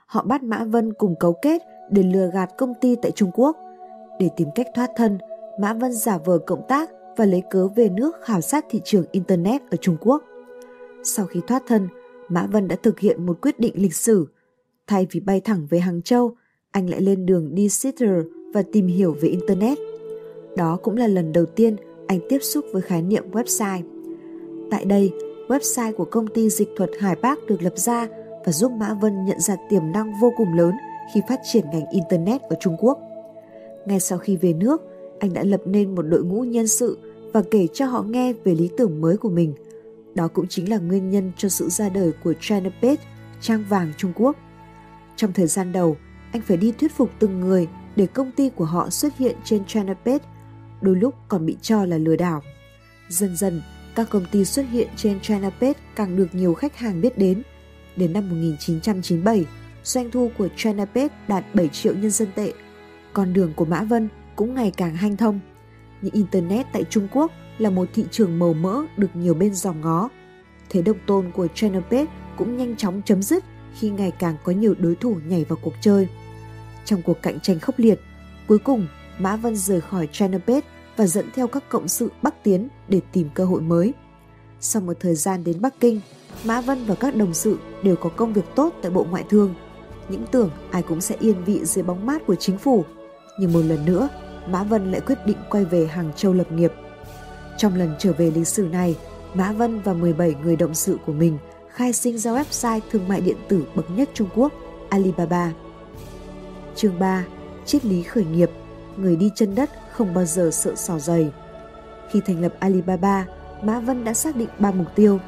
Họ 0.05 0.23
bắt 0.23 0.43
Mã 0.43 0.63
Vân 0.63 0.93
cùng 0.93 1.15
cấu 1.19 1.35
kết 1.41 1.61
để 1.89 2.03
lừa 2.03 2.29
gạt 2.33 2.49
công 2.57 2.73
ty 2.81 2.95
tại 3.01 3.11
Trung 3.11 3.31
Quốc. 3.33 3.57
Để 4.19 4.29
tìm 4.37 4.47
cách 4.55 4.67
thoát 4.75 4.89
thân, 4.95 5.17
Mã 5.59 5.73
Vân 5.73 5.91
giả 5.91 6.17
vờ 6.17 6.37
cộng 6.37 6.67
tác 6.67 6.89
và 7.17 7.25
lấy 7.25 7.43
cớ 7.49 7.67
về 7.67 7.89
nước 7.89 8.15
khảo 8.23 8.41
sát 8.41 8.65
thị 8.69 8.81
trường 8.83 9.05
Internet 9.11 9.61
ở 9.71 9.77
Trung 9.77 9.97
Quốc. 10.01 10.23
Sau 11.03 11.25
khi 11.25 11.41
thoát 11.47 11.63
thân, 11.67 11.87
Mã 12.29 12.47
Vân 12.51 12.67
đã 12.67 12.75
thực 12.83 12.99
hiện 12.99 13.25
một 13.25 13.41
quyết 13.41 13.59
định 13.59 13.73
lịch 13.75 13.95
sử. 13.95 14.27
Thay 14.87 15.07
vì 15.11 15.19
bay 15.19 15.41
thẳng 15.41 15.67
về 15.69 15.79
Hàng 15.79 16.01
Châu, 16.01 16.35
anh 16.71 16.89
lại 16.89 17.01
lên 17.01 17.25
đường 17.25 17.55
đi 17.55 17.69
Seattle 17.69 18.21
và 18.53 18.63
tìm 18.71 18.87
hiểu 18.87 19.15
về 19.21 19.29
Internet. 19.29 19.77
Đó 20.57 20.79
cũng 20.83 20.97
là 20.97 21.07
lần 21.07 21.31
đầu 21.31 21.45
tiên 21.45 21.75
anh 22.07 22.19
tiếp 22.29 22.39
xúc 22.41 22.65
với 22.73 22.81
khái 22.81 23.01
niệm 23.01 23.31
website. 23.31 23.81
Tại 24.71 24.85
đây, 24.85 25.11
website 25.47 25.93
của 25.93 26.05
công 26.05 26.27
ty 26.27 26.49
dịch 26.49 26.69
thuật 26.77 26.89
Hải 26.99 27.15
Bác 27.15 27.39
được 27.47 27.61
lập 27.61 27.73
ra 27.77 28.07
và 28.45 28.51
giúp 28.51 28.71
Mã 28.71 28.93
Vân 29.01 29.25
nhận 29.25 29.39
ra 29.39 29.55
tiềm 29.69 29.91
năng 29.91 30.13
vô 30.21 30.33
cùng 30.37 30.53
lớn 30.53 30.71
khi 31.13 31.21
phát 31.27 31.39
triển 31.43 31.65
ngành 31.71 31.89
Internet 31.91 32.41
ở 32.41 32.55
Trung 32.59 32.75
Quốc. 32.79 32.99
Ngay 33.85 33.99
sau 33.99 34.17
khi 34.17 34.37
về 34.37 34.53
nước, 34.53 34.81
anh 35.19 35.33
đã 35.33 35.43
lập 35.43 35.61
nên 35.65 35.95
một 35.95 36.01
đội 36.01 36.23
ngũ 36.23 36.41
nhân 36.41 36.67
sự 36.67 36.97
và 37.33 37.41
kể 37.51 37.67
cho 37.73 37.85
họ 37.85 38.01
nghe 38.01 38.33
về 38.33 38.55
lý 38.55 38.69
tưởng 38.77 39.01
mới 39.01 39.17
của 39.17 39.29
mình. 39.29 39.53
Đó 40.15 40.27
cũng 40.27 40.47
chính 40.47 40.69
là 40.69 40.77
nguyên 40.77 41.09
nhân 41.09 41.31
cho 41.37 41.49
sự 41.49 41.69
ra 41.69 41.89
đời 41.89 42.11
của 42.23 42.33
China 42.41 42.69
Page, 42.81 43.03
trang 43.41 43.65
vàng 43.69 43.91
Trung 43.97 44.11
Quốc. 44.15 44.35
Trong 45.15 45.33
thời 45.33 45.47
gian 45.47 45.71
đầu, 45.71 45.97
anh 46.31 46.41
phải 46.41 46.57
đi 46.57 46.71
thuyết 46.71 46.91
phục 46.91 47.09
từng 47.19 47.39
người 47.39 47.67
để 47.95 48.05
công 48.05 48.31
ty 48.31 48.49
của 48.49 48.65
họ 48.65 48.89
xuất 48.89 49.17
hiện 49.17 49.35
trên 49.43 49.65
China 49.65 49.93
Page, 49.93 50.25
đôi 50.81 50.95
lúc 50.95 51.15
còn 51.27 51.45
bị 51.45 51.57
cho 51.61 51.85
là 51.85 51.97
lừa 51.97 52.15
đảo. 52.15 52.41
Dần 53.09 53.35
dần, 53.35 53.61
các 53.95 54.09
công 54.09 54.25
ty 54.31 54.45
xuất 54.45 54.65
hiện 54.71 54.87
trên 54.95 55.19
China 55.19 55.49
Page 55.49 55.79
càng 55.95 56.15
được 56.15 56.27
nhiều 56.35 56.53
khách 56.53 56.77
hàng 56.77 57.01
biết 57.01 57.17
đến. 57.17 57.41
Đến 57.95 58.13
năm 58.13 58.29
1997, 58.29 59.45
doanh 59.85 60.11
thu 60.11 60.31
của 60.37 60.47
Chinapet 60.55 61.11
đạt 61.27 61.43
7 61.53 61.67
triệu 61.67 61.93
nhân 61.93 62.11
dân 62.11 62.27
tệ. 62.35 62.53
Con 63.13 63.33
đường 63.33 63.53
của 63.55 63.65
Mã 63.65 63.83
Vân 63.83 64.09
cũng 64.35 64.55
ngày 64.55 64.71
càng 64.77 64.95
hanh 64.95 65.17
thông. 65.17 65.39
Nhưng 66.01 66.13
Internet 66.13 66.65
tại 66.73 66.83
Trung 66.89 67.07
Quốc 67.11 67.31
là 67.57 67.69
một 67.69 67.89
thị 67.93 68.05
trường 68.11 68.39
màu 68.39 68.53
mỡ 68.53 68.83
được 68.97 69.15
nhiều 69.15 69.33
bên 69.33 69.53
dòng 69.53 69.81
ngó. 69.81 70.09
Thế 70.69 70.81
độc 70.81 70.97
tôn 71.05 71.31
của 71.31 71.47
Chinapet 71.55 72.07
cũng 72.37 72.57
nhanh 72.57 72.75
chóng 72.75 73.01
chấm 73.05 73.21
dứt 73.21 73.43
khi 73.79 73.89
ngày 73.89 74.11
càng 74.19 74.35
có 74.43 74.51
nhiều 74.51 74.75
đối 74.79 74.95
thủ 74.95 75.17
nhảy 75.27 75.43
vào 75.43 75.57
cuộc 75.61 75.73
chơi. 75.81 76.07
Trong 76.85 77.01
cuộc 77.01 77.21
cạnh 77.21 77.39
tranh 77.39 77.59
khốc 77.59 77.79
liệt, 77.79 77.99
cuối 78.47 78.59
cùng 78.59 78.87
Mã 79.19 79.35
Vân 79.35 79.55
rời 79.55 79.81
khỏi 79.81 80.07
Chinapet 80.07 80.63
và 80.97 81.07
dẫn 81.07 81.29
theo 81.35 81.47
các 81.47 81.69
cộng 81.69 81.87
sự 81.87 82.11
Bắc 82.21 82.43
Tiến 82.43 82.67
để 82.87 83.01
tìm 83.11 83.29
cơ 83.33 83.45
hội 83.45 83.61
mới. 83.61 83.93
Sau 84.59 84.81
một 84.81 84.97
thời 84.99 85.15
gian 85.15 85.43
đến 85.43 85.61
Bắc 85.61 85.79
Kinh, 85.79 86.01
Mã 86.45 86.61
Vân 86.61 86.85
và 86.85 86.95
các 86.95 87.15
đồng 87.15 87.33
sự 87.33 87.59
đều 87.83 87.95
có 87.95 88.09
công 88.09 88.33
việc 88.33 88.45
tốt 88.55 88.73
tại 88.81 88.91
Bộ 88.91 89.05
Ngoại 89.09 89.23
thương. 89.29 89.53
Những 90.09 90.25
tưởng 90.31 90.49
ai 90.71 90.81
cũng 90.81 91.01
sẽ 91.01 91.15
yên 91.19 91.43
vị 91.43 91.65
dưới 91.65 91.83
bóng 91.83 92.05
mát 92.05 92.21
của 92.27 92.35
chính 92.35 92.57
phủ. 92.57 92.85
Nhưng 93.39 93.53
một 93.53 93.61
lần 93.61 93.85
nữa, 93.85 94.09
Mã 94.47 94.63
Vân 94.63 94.91
lại 94.91 95.01
quyết 95.01 95.17
định 95.25 95.37
quay 95.49 95.65
về 95.65 95.85
Hàng 95.85 96.11
Châu 96.15 96.33
lập 96.33 96.51
nghiệp. 96.51 96.73
Trong 97.57 97.75
lần 97.75 97.95
trở 97.99 98.13
về 98.13 98.31
lịch 98.31 98.47
sử 98.47 98.63
này, 98.63 98.97
Mã 99.33 99.51
Vân 99.51 99.81
và 99.81 99.93
17 99.93 100.35
người 100.43 100.55
động 100.55 100.73
sự 100.75 100.97
của 101.05 101.13
mình 101.13 101.37
khai 101.69 101.93
sinh 101.93 102.17
ra 102.17 102.31
website 102.31 102.79
thương 102.91 103.07
mại 103.07 103.21
điện 103.21 103.37
tử 103.47 103.65
bậc 103.75 103.85
nhất 103.91 104.09
Trung 104.13 104.29
Quốc, 104.35 104.53
Alibaba. 104.89 105.51
Chương 106.75 106.99
3. 106.99 107.25
Triết 107.65 107.85
lý 107.85 108.03
khởi 108.03 108.25
nghiệp 108.25 108.49
Người 108.97 109.15
đi 109.15 109.31
chân 109.35 109.55
đất 109.55 109.69
không 109.91 110.13
bao 110.13 110.25
giờ 110.25 110.49
sợ 110.53 110.75
sò 110.75 110.99
dày. 110.99 111.31
Khi 112.11 112.21
thành 112.25 112.41
lập 112.41 112.53
Alibaba, 112.59 113.25
Mã 113.61 113.79
Vân 113.79 114.03
đã 114.03 114.13
xác 114.13 114.35
định 114.35 114.49
3 114.59 114.71
mục 114.71 114.87
tiêu. 114.95 115.19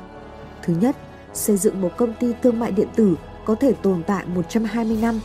Thứ 0.63 0.73
nhất, 0.81 0.95
xây 1.33 1.57
dựng 1.57 1.81
một 1.81 1.89
công 1.97 2.13
ty 2.19 2.33
thương 2.43 2.59
mại 2.59 2.71
điện 2.71 2.87
tử 2.95 3.15
có 3.47 3.55
thể 3.55 3.73
tồn 3.83 4.03
tại 4.07 4.25
120 4.35 4.97
năm. 5.01 5.19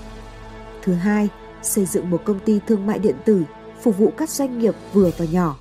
Thứ 0.82 0.92
hai, 0.92 1.28
xây 1.62 1.84
dựng 1.84 2.10
một 2.10 2.24
công 2.24 2.38
ty 2.38 2.60
thương 2.66 2.86
mại 2.86 2.98
điện 2.98 3.16
tử 3.24 3.42
phục 3.80 3.98
vụ 3.98 4.10
các 4.16 4.30
doanh 4.30 4.58
nghiệp 4.58 4.74
vừa 4.92 5.10
và 5.16 5.24
nhỏ. 5.32 5.58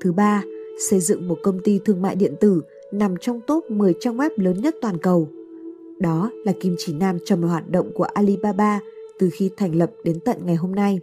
Thứ 0.00 0.12
ba, 0.12 0.42
xây 0.90 1.00
dựng 1.00 1.28
một 1.28 1.38
công 1.42 1.60
ty 1.64 1.80
thương 1.84 2.02
mại 2.02 2.16
điện 2.16 2.34
tử 2.40 2.62
nằm 2.92 3.14
trong 3.20 3.40
top 3.46 3.70
10 3.70 3.94
trang 4.00 4.16
web 4.16 4.30
lớn 4.36 4.60
nhất 4.60 4.74
toàn 4.82 4.98
cầu. 4.98 5.28
Đó 5.98 6.30
là 6.44 6.52
kim 6.60 6.74
chỉ 6.78 6.94
nam 6.94 7.18
cho 7.24 7.36
mọi 7.36 7.50
hoạt 7.50 7.68
động 7.68 7.90
của 7.94 8.04
Alibaba 8.04 8.80
từ 9.18 9.30
khi 9.32 9.50
thành 9.56 9.74
lập 9.74 9.90
đến 10.04 10.20
tận 10.24 10.36
ngày 10.46 10.56
hôm 10.56 10.74
nay. 10.74 11.00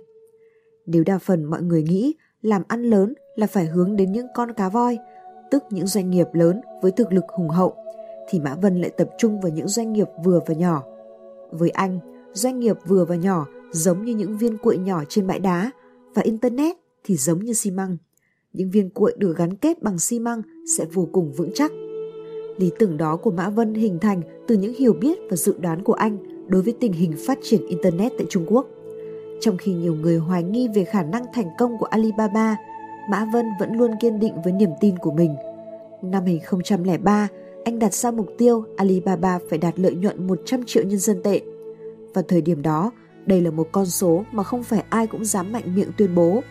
Nếu 0.85 1.03
đa 1.03 1.17
phần 1.17 1.43
mọi 1.43 1.61
người 1.61 1.83
nghĩ 1.83 2.13
làm 2.41 2.61
ăn 2.67 2.83
lớn 2.83 3.13
là 3.35 3.47
phải 3.47 3.65
hướng 3.65 3.95
đến 3.95 4.11
những 4.11 4.27
con 4.35 4.53
cá 4.53 4.69
voi, 4.69 4.97
tức 5.51 5.63
những 5.69 5.87
doanh 5.87 6.09
nghiệp 6.09 6.27
lớn 6.33 6.61
với 6.81 6.91
thực 6.91 7.13
lực 7.13 7.23
hùng 7.37 7.49
hậu, 7.49 7.75
thì 8.31 8.39
Mã 8.39 8.55
Vân 8.55 8.81
lại 8.81 8.89
tập 8.89 9.09
trung 9.17 9.41
vào 9.41 9.51
những 9.51 9.67
doanh 9.67 9.93
nghiệp 9.93 10.07
vừa 10.23 10.39
và 10.47 10.53
nhỏ. 10.53 10.83
Với 11.51 11.69
anh, 11.69 11.99
doanh 12.33 12.59
nghiệp 12.59 12.77
vừa 12.87 13.05
và 13.05 13.15
nhỏ 13.15 13.47
giống 13.71 14.05
như 14.05 14.15
những 14.15 14.37
viên 14.37 14.57
cuội 14.57 14.77
nhỏ 14.77 15.03
trên 15.09 15.27
bãi 15.27 15.39
đá 15.39 15.71
và 16.13 16.21
Internet 16.21 16.75
thì 17.03 17.15
giống 17.15 17.39
như 17.39 17.53
xi 17.53 17.71
măng. 17.71 17.97
Những 18.53 18.69
viên 18.69 18.89
cuội 18.89 19.13
được 19.17 19.37
gắn 19.37 19.55
kết 19.55 19.83
bằng 19.83 19.99
xi 19.99 20.19
măng 20.19 20.41
sẽ 20.77 20.85
vô 20.93 21.07
cùng 21.11 21.33
vững 21.33 21.51
chắc. 21.53 21.71
Lý 22.57 22.71
tưởng 22.79 22.97
đó 22.97 23.15
của 23.15 23.31
Mã 23.31 23.49
Vân 23.49 23.73
hình 23.73 23.99
thành 23.99 24.21
từ 24.47 24.57
những 24.57 24.73
hiểu 24.73 24.93
biết 24.93 25.19
và 25.29 25.35
dự 25.35 25.55
đoán 25.59 25.83
của 25.83 25.93
anh 25.93 26.17
đối 26.47 26.61
với 26.61 26.73
tình 26.79 26.93
hình 26.93 27.13
phát 27.27 27.37
triển 27.41 27.67
Internet 27.67 28.11
tại 28.17 28.27
Trung 28.29 28.45
Quốc. 28.47 28.67
Trong 29.39 29.57
khi 29.57 29.73
nhiều 29.73 29.95
người 29.95 30.17
hoài 30.17 30.43
nghi 30.43 30.67
về 30.75 30.83
khả 30.83 31.03
năng 31.03 31.25
thành 31.33 31.47
công 31.59 31.77
của 31.79 31.85
Alibaba, 31.85 32.57
Mã 33.09 33.25
Vân 33.33 33.45
vẫn 33.59 33.73
luôn 33.73 33.91
kiên 34.01 34.19
định 34.19 34.33
với 34.43 34.53
niềm 34.53 34.69
tin 34.81 34.97
của 34.97 35.11
mình. 35.11 35.35
Năm 36.01 36.23
2003, 36.25 37.27
anh 37.63 37.79
đặt 37.79 37.93
ra 37.93 38.11
mục 38.11 38.27
tiêu 38.37 38.65
Alibaba 38.77 39.39
phải 39.49 39.59
đạt 39.59 39.79
lợi 39.79 39.95
nhuận 39.95 40.27
100 40.27 40.63
triệu 40.65 40.83
nhân 40.83 40.99
dân 40.99 41.23
tệ. 41.23 41.41
Vào 42.13 42.23
thời 42.27 42.41
điểm 42.41 42.61
đó, 42.61 42.91
đây 43.25 43.41
là 43.41 43.51
một 43.51 43.67
con 43.71 43.85
số 43.85 44.23
mà 44.31 44.43
không 44.43 44.63
phải 44.63 44.83
ai 44.89 45.07
cũng 45.07 45.25
dám 45.25 45.51
mạnh 45.51 45.75
miệng 45.75 45.91
tuyên 45.97 46.15
bố. 46.15 46.41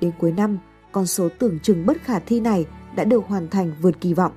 Đến 0.00 0.12
cuối 0.18 0.32
năm, 0.32 0.58
con 0.92 1.06
số 1.06 1.28
tưởng 1.38 1.58
chừng 1.62 1.86
bất 1.86 1.96
khả 2.02 2.18
thi 2.18 2.40
này 2.40 2.66
đã 2.96 3.04
được 3.04 3.26
hoàn 3.26 3.48
thành 3.48 3.72
vượt 3.82 4.00
kỳ 4.00 4.14
vọng. 4.14 4.32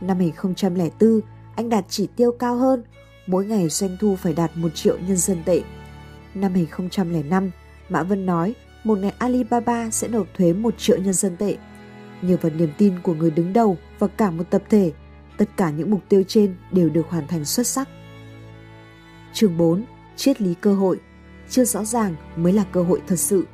Năm 0.00 0.16
2004, 0.16 1.20
anh 1.56 1.68
đạt 1.68 1.84
chỉ 1.88 2.08
tiêu 2.16 2.32
cao 2.32 2.56
hơn, 2.56 2.82
mỗi 3.26 3.46
ngày 3.46 3.68
doanh 3.68 3.96
thu 4.00 4.16
phải 4.16 4.32
đạt 4.32 4.50
1 4.54 4.68
triệu 4.74 4.98
nhân 5.08 5.16
dân 5.16 5.38
tệ. 5.44 5.62
Năm 6.34 6.52
2005, 6.54 7.50
Mã 7.88 8.02
Vân 8.02 8.26
nói 8.26 8.54
một 8.84 8.98
ngày 8.98 9.12
Alibaba 9.18 9.90
sẽ 9.90 10.08
nộp 10.08 10.26
thuế 10.34 10.52
1 10.52 10.74
triệu 10.78 10.96
nhân 10.98 11.14
dân 11.14 11.36
tệ. 11.36 11.56
Nhờ 12.22 12.36
vào 12.40 12.52
niềm 12.58 12.70
tin 12.78 12.92
của 13.02 13.14
người 13.14 13.30
đứng 13.30 13.52
đầu 13.52 13.76
và 13.98 14.06
cả 14.06 14.30
một 14.30 14.44
tập 14.50 14.62
thể, 14.70 14.92
tất 15.38 15.48
cả 15.56 15.70
những 15.70 15.90
mục 15.90 16.00
tiêu 16.08 16.22
trên 16.28 16.56
đều 16.72 16.88
được 16.88 17.06
hoàn 17.08 17.26
thành 17.26 17.44
xuất 17.44 17.66
sắc. 17.66 17.88
Chương 19.32 19.56
4. 19.56 19.84
Triết 20.16 20.40
lý 20.40 20.54
cơ 20.54 20.74
hội 20.74 21.00
Chưa 21.48 21.64
rõ 21.64 21.84
ràng 21.84 22.14
mới 22.36 22.52
là 22.52 22.64
cơ 22.72 22.82
hội 22.82 23.02
thật 23.06 23.16
sự. 23.16 23.46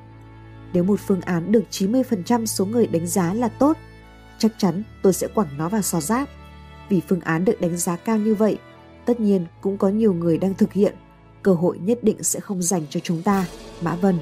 Nếu 0.73 0.85
một 0.85 1.01
phương 1.07 1.21
án 1.21 1.53
được 1.53 1.65
90% 1.71 2.47
số 2.47 2.65
người 2.65 2.87
đánh 2.87 3.07
giá 3.07 3.35
là 3.35 3.49
tốt, 3.49 3.77
chắc 4.39 4.53
chắn 4.59 4.83
tôi 5.03 5.12
sẽ 5.12 5.29
quẳng 5.35 5.49
nó 5.59 5.69
vào 5.69 5.83
xò 5.83 6.01
rác. 6.01 6.29
Vì 6.89 7.01
phương 7.09 7.21
án 7.21 7.45
được 7.45 7.61
đánh 7.61 7.77
giá 7.77 7.97
cao 7.97 8.19
như 8.19 8.35
vậy, 8.35 8.59
tất 9.05 9.21
nhiên 9.21 9.47
cũng 9.61 9.79
có 9.79 9.89
nhiều 9.89 10.12
người 10.12 10.39
đang 10.39 10.55
thực 10.55 10.73
hiện, 10.73 10.95
cơ 11.43 11.55
hội 11.55 11.79
nhất 11.79 11.99
định 12.03 12.23
sẽ 12.23 12.41
không 12.41 12.62
dành 12.62 12.83
cho 12.91 13.01
chúng 13.01 13.23
ta, 13.23 13.47
Mã 13.83 13.95
Vân. 13.95 14.19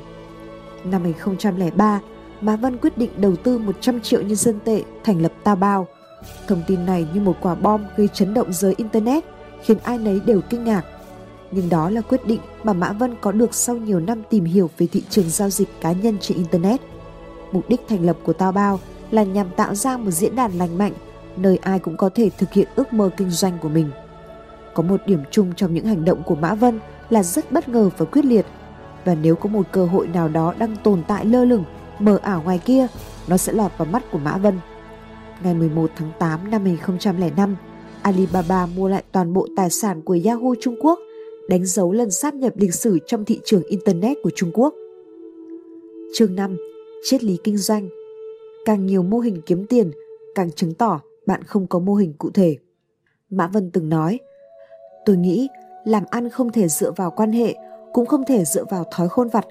Năm 0.85 1.03
2003, 1.03 2.01
Mã 2.41 2.57
Vân 2.57 2.79
quyết 2.79 2.99
định 2.99 3.11
đầu 3.17 3.37
tư 3.37 3.59
100 3.59 4.01
triệu 4.01 4.23
nhân 4.23 4.37
dân 4.37 4.61
tệ 4.65 4.83
thành 5.05 5.23
lập 5.23 5.33
Taobao. 5.45 5.87
Thông 6.47 6.63
tin 6.67 6.87
này 6.87 7.07
như 7.15 7.21
một 7.21 7.37
quả 7.41 7.55
bom 7.55 7.85
gây 7.97 8.09
chấn 8.09 8.35
động 8.35 8.53
giới 8.53 8.75
Internet, 8.77 9.25
khiến 9.63 9.79
ai 9.83 9.99
nấy 9.99 10.21
đều 10.27 10.41
kinh 10.41 10.65
ngạc. 10.65 10.83
Nhưng 11.51 11.69
đó 11.69 11.91
là 11.91 12.01
quyết 12.01 12.27
định 12.27 12.41
mà 12.63 12.73
Mã 12.73 12.93
Vân 12.93 13.15
có 13.21 13.33
được 13.33 13.55
sau 13.55 13.77
nhiều 13.77 14.01
năm 14.01 14.23
tìm 14.31 14.45
hiểu 14.45 14.71
về 14.79 14.87
thị 14.87 15.03
trường 15.11 15.31
giao 15.31 15.51
dịch 15.51 15.69
cá 15.81 15.93
nhân 15.93 16.19
trên 16.21 16.39
Internet. 16.39 16.81
Mục 17.53 17.69
đích 17.69 17.81
thành 17.89 18.07
lập 18.07 18.17
của 18.23 18.33
Taobao 18.33 18.81
là 19.11 19.23
nhằm 19.23 19.47
tạo 19.57 19.75
ra 19.75 19.97
một 19.97 20.11
diễn 20.11 20.37
đàn 20.37 20.59
lành 20.59 20.79
mạnh, 20.79 20.93
nơi 21.37 21.59
ai 21.63 21.79
cũng 21.79 21.97
có 21.97 22.11
thể 22.15 22.31
thực 22.39 22.53
hiện 22.53 22.69
ước 22.75 22.93
mơ 22.93 23.11
kinh 23.17 23.31
doanh 23.31 23.59
của 23.59 23.69
mình. 23.69 23.91
Có 24.75 24.83
một 24.83 25.01
điểm 25.07 25.21
chung 25.31 25.53
trong 25.57 25.75
những 25.75 25.87
hành 25.87 26.05
động 26.05 26.23
của 26.23 26.35
Mã 26.35 26.55
Vân 26.55 26.81
là 27.11 27.23
rất 27.23 27.53
bất 27.53 27.69
ngờ 27.69 27.91
và 27.99 28.07
quyết 28.07 28.25
liệt. 28.25 28.47
Và 29.05 29.15
nếu 29.15 29.37
có 29.37 29.49
một 29.49 29.67
cơ 29.73 29.87
hội 29.87 30.07
nào 30.07 30.29
đó 30.29 30.55
đang 30.59 30.77
tồn 30.77 31.03
tại 31.09 31.25
lơ 31.25 31.45
lửng, 31.45 31.65
mờ 31.99 32.19
ảo 32.23 32.43
ngoài 32.43 32.59
kia, 32.59 32.87
nó 33.29 33.37
sẽ 33.37 33.53
lọt 33.53 33.71
vào 33.77 33.89
mắt 33.93 34.03
của 34.11 34.19
Mã 34.19 34.37
Vân. 34.37 34.59
Ngày 35.45 35.55
11 35.55 35.91
tháng 35.97 36.11
8 36.19 36.51
năm 36.51 36.65
2005, 36.65 37.57
Alibaba 38.03 38.67
mua 38.67 38.89
lại 38.89 39.05
toàn 39.13 39.33
bộ 39.33 39.47
tài 39.57 39.71
sản 39.71 40.03
của 40.03 40.19
Yahoo 40.25 40.55
Trung 40.61 40.77
Quốc, 40.81 40.99
đánh 41.49 41.67
dấu 41.67 41.93
lần 41.93 42.11
sáp 42.11 42.35
nhập 42.35 42.53
lịch 42.57 42.75
sử 42.75 42.99
trong 43.07 43.25
thị 43.25 43.41
trường 43.45 43.63
Internet 43.63 44.17
của 44.23 44.31
Trung 44.37 44.51
Quốc. 44.55 44.75
Chương 46.15 46.35
5. 46.35 46.57
Triết 47.05 47.25
lý 47.25 47.39
kinh 47.45 47.57
doanh 47.57 47.89
Càng 48.65 48.87
nhiều 48.87 49.03
mô 49.03 49.19
hình 49.19 49.41
kiếm 49.47 49.67
tiền, 49.67 49.91
càng 50.35 50.51
chứng 50.51 50.75
tỏ 50.75 51.01
bạn 51.27 51.43
không 51.43 51.67
có 51.67 51.79
mô 51.79 51.95
hình 51.95 52.13
cụ 52.19 52.31
thể. 52.35 52.57
Mã 53.31 53.47
Vân 53.47 53.71
từng 53.71 53.89
nói, 53.89 54.19
tôi 55.07 55.17
nghĩ 55.17 55.49
làm 55.85 56.05
ăn 56.11 56.31
không 56.31 56.53
thể 56.53 56.69
dựa 56.69 56.91
vào 56.97 57.11
quan 57.11 57.33
hệ, 57.33 57.55
cũng 57.93 58.07
không 58.07 58.25
thể 58.25 58.45
dựa 58.45 58.65
vào 58.71 58.85
thói 58.91 59.09
khôn 59.09 59.29
vặt. 59.29 59.47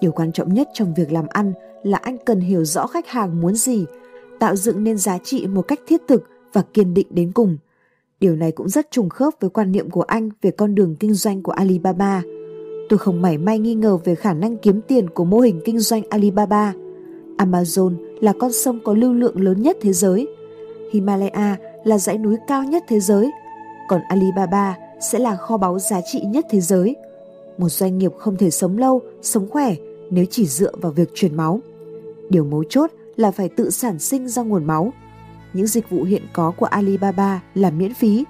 Điều 0.00 0.12
quan 0.12 0.32
trọng 0.32 0.54
nhất 0.54 0.68
trong 0.72 0.94
việc 0.94 1.12
làm 1.12 1.26
ăn 1.28 1.52
là 1.82 1.98
anh 1.98 2.18
cần 2.18 2.40
hiểu 2.40 2.64
rõ 2.64 2.86
khách 2.86 3.06
hàng 3.06 3.40
muốn 3.40 3.54
gì, 3.54 3.86
tạo 4.38 4.56
dựng 4.56 4.84
nên 4.84 4.98
giá 4.98 5.18
trị 5.18 5.46
một 5.46 5.62
cách 5.62 5.80
thiết 5.86 6.02
thực 6.08 6.24
và 6.52 6.62
kiên 6.62 6.94
định 6.94 7.06
đến 7.10 7.32
cùng. 7.32 7.56
Điều 8.20 8.36
này 8.36 8.52
cũng 8.52 8.68
rất 8.68 8.90
trùng 8.90 9.08
khớp 9.08 9.34
với 9.40 9.50
quan 9.50 9.72
niệm 9.72 9.90
của 9.90 10.02
anh 10.02 10.30
về 10.42 10.50
con 10.50 10.74
đường 10.74 10.96
kinh 11.00 11.14
doanh 11.14 11.42
của 11.42 11.52
Alibaba. 11.52 12.22
Tôi 12.88 12.98
không 12.98 13.22
mảy 13.22 13.38
may 13.38 13.58
nghi 13.58 13.74
ngờ 13.74 13.96
về 13.96 14.14
khả 14.14 14.34
năng 14.34 14.56
kiếm 14.56 14.80
tiền 14.88 15.10
của 15.10 15.24
mô 15.24 15.40
hình 15.40 15.60
kinh 15.64 15.78
doanh 15.78 16.02
Alibaba. 16.10 16.74
Amazon 17.38 17.94
là 18.20 18.32
con 18.38 18.52
sông 18.52 18.80
có 18.84 18.94
lưu 18.94 19.12
lượng 19.12 19.40
lớn 19.40 19.62
nhất 19.62 19.76
thế 19.80 19.92
giới. 19.92 20.28
Himalaya 20.92 21.56
là 21.84 21.98
dãy 21.98 22.18
núi 22.18 22.36
cao 22.48 22.64
nhất 22.64 22.84
thế 22.88 23.00
giới. 23.00 23.30
Còn 23.88 24.00
Alibaba 24.08 24.76
sẽ 25.00 25.18
là 25.18 25.36
kho 25.36 25.56
báu 25.56 25.78
giá 25.78 26.00
trị 26.12 26.20
nhất 26.26 26.46
thế 26.50 26.60
giới. 26.60 26.96
Một 27.58 27.68
doanh 27.68 27.98
nghiệp 27.98 28.12
không 28.18 28.36
thể 28.36 28.50
sống 28.50 28.78
lâu, 28.78 29.00
sống 29.22 29.48
khỏe 29.50 29.74
nếu 30.10 30.24
chỉ 30.30 30.46
dựa 30.46 30.72
vào 30.76 30.92
việc 30.92 31.10
truyền 31.14 31.36
máu. 31.36 31.60
Điều 32.30 32.44
mấu 32.44 32.64
chốt 32.64 32.90
là 33.18 33.30
phải 33.30 33.48
tự 33.48 33.70
sản 33.70 33.98
sinh 33.98 34.28
ra 34.28 34.42
nguồn 34.42 34.64
máu. 34.64 34.92
Những 35.52 35.66
dịch 35.66 35.90
vụ 35.90 36.04
hiện 36.04 36.22
có 36.32 36.50
của 36.50 36.66
Alibaba 36.66 37.40
là 37.54 37.70
miễn 37.70 37.94
phí, 37.94 38.24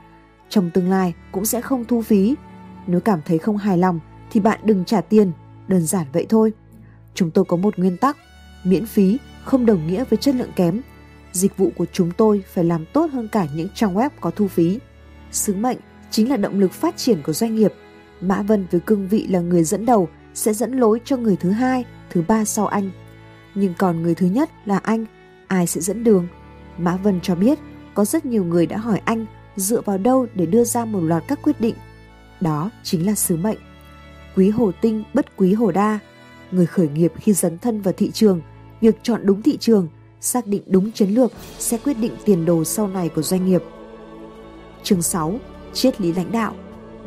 trong 0.48 0.70
tương 0.70 0.90
lai 0.90 1.14
cũng 1.32 1.44
sẽ 1.44 1.60
không 1.60 1.84
thu 1.84 2.02
phí. 2.02 2.34
Nếu 2.86 3.00
cảm 3.00 3.20
thấy 3.24 3.38
không 3.38 3.56
hài 3.56 3.78
lòng 3.78 4.00
thì 4.30 4.40
bạn 4.40 4.60
đừng 4.64 4.84
trả 4.84 5.00
tiền, 5.00 5.32
đơn 5.68 5.86
giản 5.86 6.06
vậy 6.12 6.26
thôi. 6.28 6.52
Chúng 7.14 7.30
tôi 7.30 7.44
có 7.44 7.56
một 7.56 7.78
nguyên 7.78 7.96
tắc, 7.96 8.16
miễn 8.64 8.86
phí 8.86 9.18
không 9.44 9.66
đồng 9.66 9.86
nghĩa 9.86 10.04
với 10.10 10.16
chất 10.16 10.34
lượng 10.34 10.52
kém. 10.56 10.80
Dịch 11.32 11.56
vụ 11.56 11.70
của 11.76 11.86
chúng 11.92 12.10
tôi 12.10 12.42
phải 12.54 12.64
làm 12.64 12.84
tốt 12.92 13.10
hơn 13.12 13.28
cả 13.28 13.46
những 13.54 13.68
trang 13.74 13.94
web 13.94 14.10
có 14.20 14.30
thu 14.30 14.48
phí. 14.48 14.78
Sứ 15.32 15.54
mệnh 15.54 15.78
chính 16.10 16.30
là 16.30 16.36
động 16.36 16.60
lực 16.60 16.72
phát 16.72 16.96
triển 16.96 17.22
của 17.22 17.32
doanh 17.32 17.54
nghiệp. 17.54 17.72
Mã 18.20 18.42
Vân 18.42 18.66
với 18.70 18.80
cương 18.80 19.08
vị 19.08 19.26
là 19.26 19.40
người 19.40 19.64
dẫn 19.64 19.86
đầu 19.86 20.08
sẽ 20.34 20.52
dẫn 20.52 20.72
lối 20.72 21.00
cho 21.04 21.16
người 21.16 21.36
thứ 21.36 21.50
hai, 21.50 21.84
thứ 22.10 22.22
ba 22.28 22.44
sau 22.44 22.66
anh. 22.66 22.90
Nhưng 23.54 23.74
còn 23.78 24.02
người 24.02 24.14
thứ 24.14 24.26
nhất 24.26 24.50
là 24.64 24.78
anh, 24.78 25.04
ai 25.46 25.66
sẽ 25.66 25.80
dẫn 25.80 26.04
đường? 26.04 26.26
Mã 26.78 26.96
Vân 26.96 27.20
cho 27.20 27.34
biết 27.34 27.58
có 27.94 28.04
rất 28.04 28.26
nhiều 28.26 28.44
người 28.44 28.66
đã 28.66 28.76
hỏi 28.76 29.00
anh 29.04 29.26
dựa 29.56 29.80
vào 29.80 29.98
đâu 29.98 30.26
để 30.34 30.46
đưa 30.46 30.64
ra 30.64 30.84
một 30.84 31.00
loạt 31.00 31.24
các 31.28 31.38
quyết 31.42 31.60
định. 31.60 31.74
Đó 32.40 32.70
chính 32.82 33.06
là 33.06 33.14
sứ 33.14 33.36
mệnh. 33.36 33.58
Quý 34.36 34.50
hồ 34.50 34.72
tinh 34.80 35.04
bất 35.14 35.36
quý 35.36 35.52
hồ 35.54 35.72
đa. 35.72 35.98
Người 36.50 36.66
khởi 36.66 36.88
nghiệp 36.88 37.12
khi 37.16 37.32
dấn 37.32 37.58
thân 37.58 37.80
vào 37.80 37.94
thị 37.96 38.10
trường, 38.10 38.40
việc 38.80 38.96
chọn 39.02 39.20
đúng 39.24 39.42
thị 39.42 39.56
trường, 39.56 39.88
xác 40.20 40.46
định 40.46 40.62
đúng 40.66 40.92
chiến 40.92 41.08
lược 41.08 41.32
sẽ 41.58 41.78
quyết 41.78 41.94
định 41.94 42.12
tiền 42.24 42.44
đồ 42.44 42.64
sau 42.64 42.88
này 42.88 43.08
của 43.08 43.22
doanh 43.22 43.46
nghiệp. 43.46 43.62
Chương 44.82 45.02
6 45.02 45.38
triết 45.72 46.00
lý 46.00 46.12
lãnh 46.12 46.32
đạo, 46.32 46.54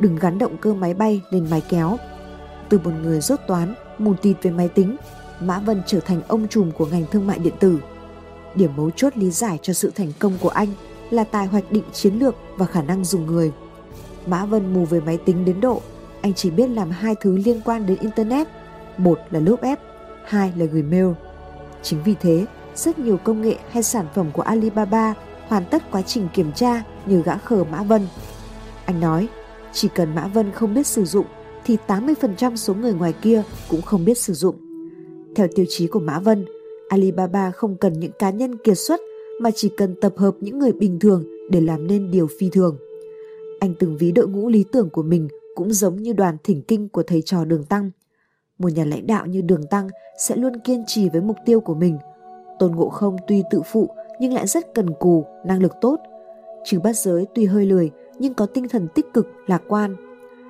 đừng 0.00 0.16
gắn 0.16 0.38
động 0.38 0.56
cơ 0.60 0.74
máy 0.74 0.94
bay 0.94 1.20
lên 1.30 1.46
máy 1.50 1.62
kéo. 1.68 1.96
Từ 2.68 2.78
một 2.84 2.90
người 3.02 3.20
rốt 3.20 3.40
toán, 3.46 3.74
mù 3.98 4.14
tịt 4.14 4.36
về 4.42 4.50
máy 4.50 4.68
tính, 4.68 4.96
Mã 5.46 5.58
Vân 5.58 5.82
trở 5.86 6.00
thành 6.00 6.22
ông 6.28 6.48
trùm 6.48 6.70
của 6.70 6.86
ngành 6.86 7.04
thương 7.10 7.26
mại 7.26 7.38
điện 7.38 7.54
tử. 7.60 7.78
Điểm 8.54 8.70
mấu 8.76 8.90
chốt 8.90 9.16
lý 9.16 9.30
giải 9.30 9.58
cho 9.62 9.72
sự 9.72 9.92
thành 9.94 10.12
công 10.18 10.38
của 10.40 10.48
anh 10.48 10.68
là 11.10 11.24
tài 11.24 11.46
hoạch 11.46 11.72
định 11.72 11.84
chiến 11.92 12.14
lược 12.18 12.34
và 12.56 12.66
khả 12.66 12.82
năng 12.82 13.04
dùng 13.04 13.26
người. 13.26 13.52
Mã 14.26 14.44
Vân 14.44 14.74
mù 14.74 14.84
về 14.84 15.00
máy 15.00 15.18
tính 15.24 15.44
đến 15.44 15.60
độ, 15.60 15.82
anh 16.22 16.34
chỉ 16.34 16.50
biết 16.50 16.66
làm 16.66 16.90
hai 16.90 17.14
thứ 17.20 17.36
liên 17.36 17.60
quan 17.64 17.86
đến 17.86 17.98
Internet. 18.00 18.48
Một 18.96 19.18
là 19.30 19.40
lốp 19.40 19.62
ép, 19.62 19.78
hai 20.24 20.52
là 20.56 20.64
gửi 20.64 20.82
mail. 20.82 21.06
Chính 21.82 22.02
vì 22.02 22.14
thế, 22.20 22.46
rất 22.74 22.98
nhiều 22.98 23.16
công 23.16 23.42
nghệ 23.42 23.56
hay 23.70 23.82
sản 23.82 24.06
phẩm 24.14 24.30
của 24.32 24.42
Alibaba 24.42 25.14
hoàn 25.48 25.64
tất 25.64 25.82
quá 25.90 26.02
trình 26.02 26.28
kiểm 26.34 26.52
tra 26.52 26.82
như 27.06 27.22
gã 27.22 27.38
khờ 27.38 27.64
Mã 27.64 27.82
Vân 27.82 28.06
anh 28.84 29.00
nói, 29.00 29.28
chỉ 29.72 29.88
cần 29.94 30.14
Mã 30.14 30.26
Vân 30.26 30.52
không 30.52 30.74
biết 30.74 30.86
sử 30.86 31.04
dụng 31.04 31.26
thì 31.64 31.76
80% 31.86 32.56
số 32.56 32.74
người 32.74 32.94
ngoài 32.94 33.12
kia 33.22 33.42
cũng 33.68 33.82
không 33.82 34.04
biết 34.04 34.18
sử 34.18 34.34
dụng. 34.34 34.56
Theo 35.34 35.48
tiêu 35.54 35.66
chí 35.68 35.86
của 35.86 36.00
Mã 36.00 36.18
Vân, 36.18 36.44
Alibaba 36.88 37.50
không 37.50 37.76
cần 37.76 37.92
những 37.92 38.12
cá 38.18 38.30
nhân 38.30 38.56
kiệt 38.56 38.78
xuất 38.78 39.00
mà 39.40 39.50
chỉ 39.50 39.70
cần 39.76 39.94
tập 40.00 40.12
hợp 40.16 40.34
những 40.40 40.58
người 40.58 40.72
bình 40.72 40.98
thường 40.98 41.24
để 41.50 41.60
làm 41.60 41.86
nên 41.86 42.10
điều 42.10 42.28
phi 42.38 42.50
thường. 42.50 42.76
Anh 43.60 43.74
từng 43.78 43.96
ví 43.96 44.12
đội 44.12 44.28
ngũ 44.28 44.48
lý 44.48 44.64
tưởng 44.72 44.90
của 44.90 45.02
mình 45.02 45.28
cũng 45.54 45.72
giống 45.72 45.96
như 45.96 46.12
đoàn 46.12 46.36
thỉnh 46.44 46.62
kinh 46.68 46.88
của 46.88 47.02
thầy 47.02 47.22
trò 47.22 47.44
Đường 47.44 47.64
Tăng. 47.64 47.90
Một 48.58 48.68
nhà 48.68 48.84
lãnh 48.84 49.06
đạo 49.06 49.26
như 49.26 49.42
Đường 49.42 49.66
Tăng 49.70 49.88
sẽ 50.18 50.36
luôn 50.36 50.52
kiên 50.64 50.84
trì 50.86 51.08
với 51.08 51.20
mục 51.20 51.36
tiêu 51.46 51.60
của 51.60 51.74
mình. 51.74 51.98
Tôn 52.58 52.72
Ngộ 52.72 52.88
Không 52.88 53.16
tuy 53.28 53.42
tự 53.50 53.62
phụ 53.72 53.88
nhưng 54.20 54.32
lại 54.32 54.46
rất 54.46 54.74
cần 54.74 54.86
cù, 55.00 55.24
năng 55.46 55.62
lực 55.62 55.72
tốt. 55.80 55.96
Trừ 56.64 56.78
bát 56.80 56.96
giới 56.96 57.26
tuy 57.34 57.44
hơi 57.44 57.66
lười 57.66 57.90
nhưng 58.18 58.34
có 58.34 58.46
tinh 58.46 58.68
thần 58.68 58.88
tích 58.94 59.06
cực, 59.14 59.26
lạc 59.46 59.62
quan. 59.68 59.96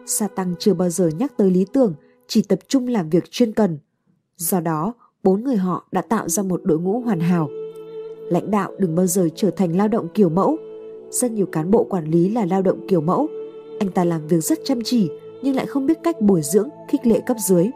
Sa 0.06 0.28
Tăng 0.28 0.54
chưa 0.58 0.74
bao 0.74 0.90
giờ 0.90 1.10
nhắc 1.18 1.32
tới 1.36 1.50
lý 1.50 1.66
tưởng, 1.72 1.94
chỉ 2.26 2.42
tập 2.42 2.58
trung 2.68 2.88
làm 2.88 3.10
việc 3.10 3.30
chuyên 3.30 3.52
cần. 3.52 3.78
Do 4.42 4.60
đó, 4.60 4.92
bốn 5.22 5.44
người 5.44 5.56
họ 5.56 5.84
đã 5.92 6.02
tạo 6.02 6.28
ra 6.28 6.42
một 6.42 6.60
đội 6.64 6.78
ngũ 6.78 7.00
hoàn 7.00 7.20
hảo. 7.20 7.48
Lãnh 8.30 8.50
đạo 8.50 8.72
đừng 8.78 8.94
bao 8.94 9.06
giờ 9.06 9.28
trở 9.36 9.50
thành 9.50 9.76
lao 9.76 9.88
động 9.88 10.08
kiểu 10.14 10.28
mẫu. 10.28 10.56
Rất 11.10 11.30
nhiều 11.30 11.46
cán 11.46 11.70
bộ 11.70 11.84
quản 11.84 12.10
lý 12.10 12.28
là 12.28 12.44
lao 12.44 12.62
động 12.62 12.86
kiểu 12.88 13.00
mẫu. 13.00 13.28
Anh 13.80 13.90
ta 13.90 14.04
làm 14.04 14.26
việc 14.26 14.44
rất 14.44 14.58
chăm 14.64 14.80
chỉ 14.84 15.10
nhưng 15.42 15.56
lại 15.56 15.66
không 15.66 15.86
biết 15.86 15.98
cách 16.02 16.20
bồi 16.20 16.40
dưỡng, 16.42 16.68
khích 16.88 17.06
lệ 17.06 17.20
cấp 17.26 17.36
dưới. 17.48 17.70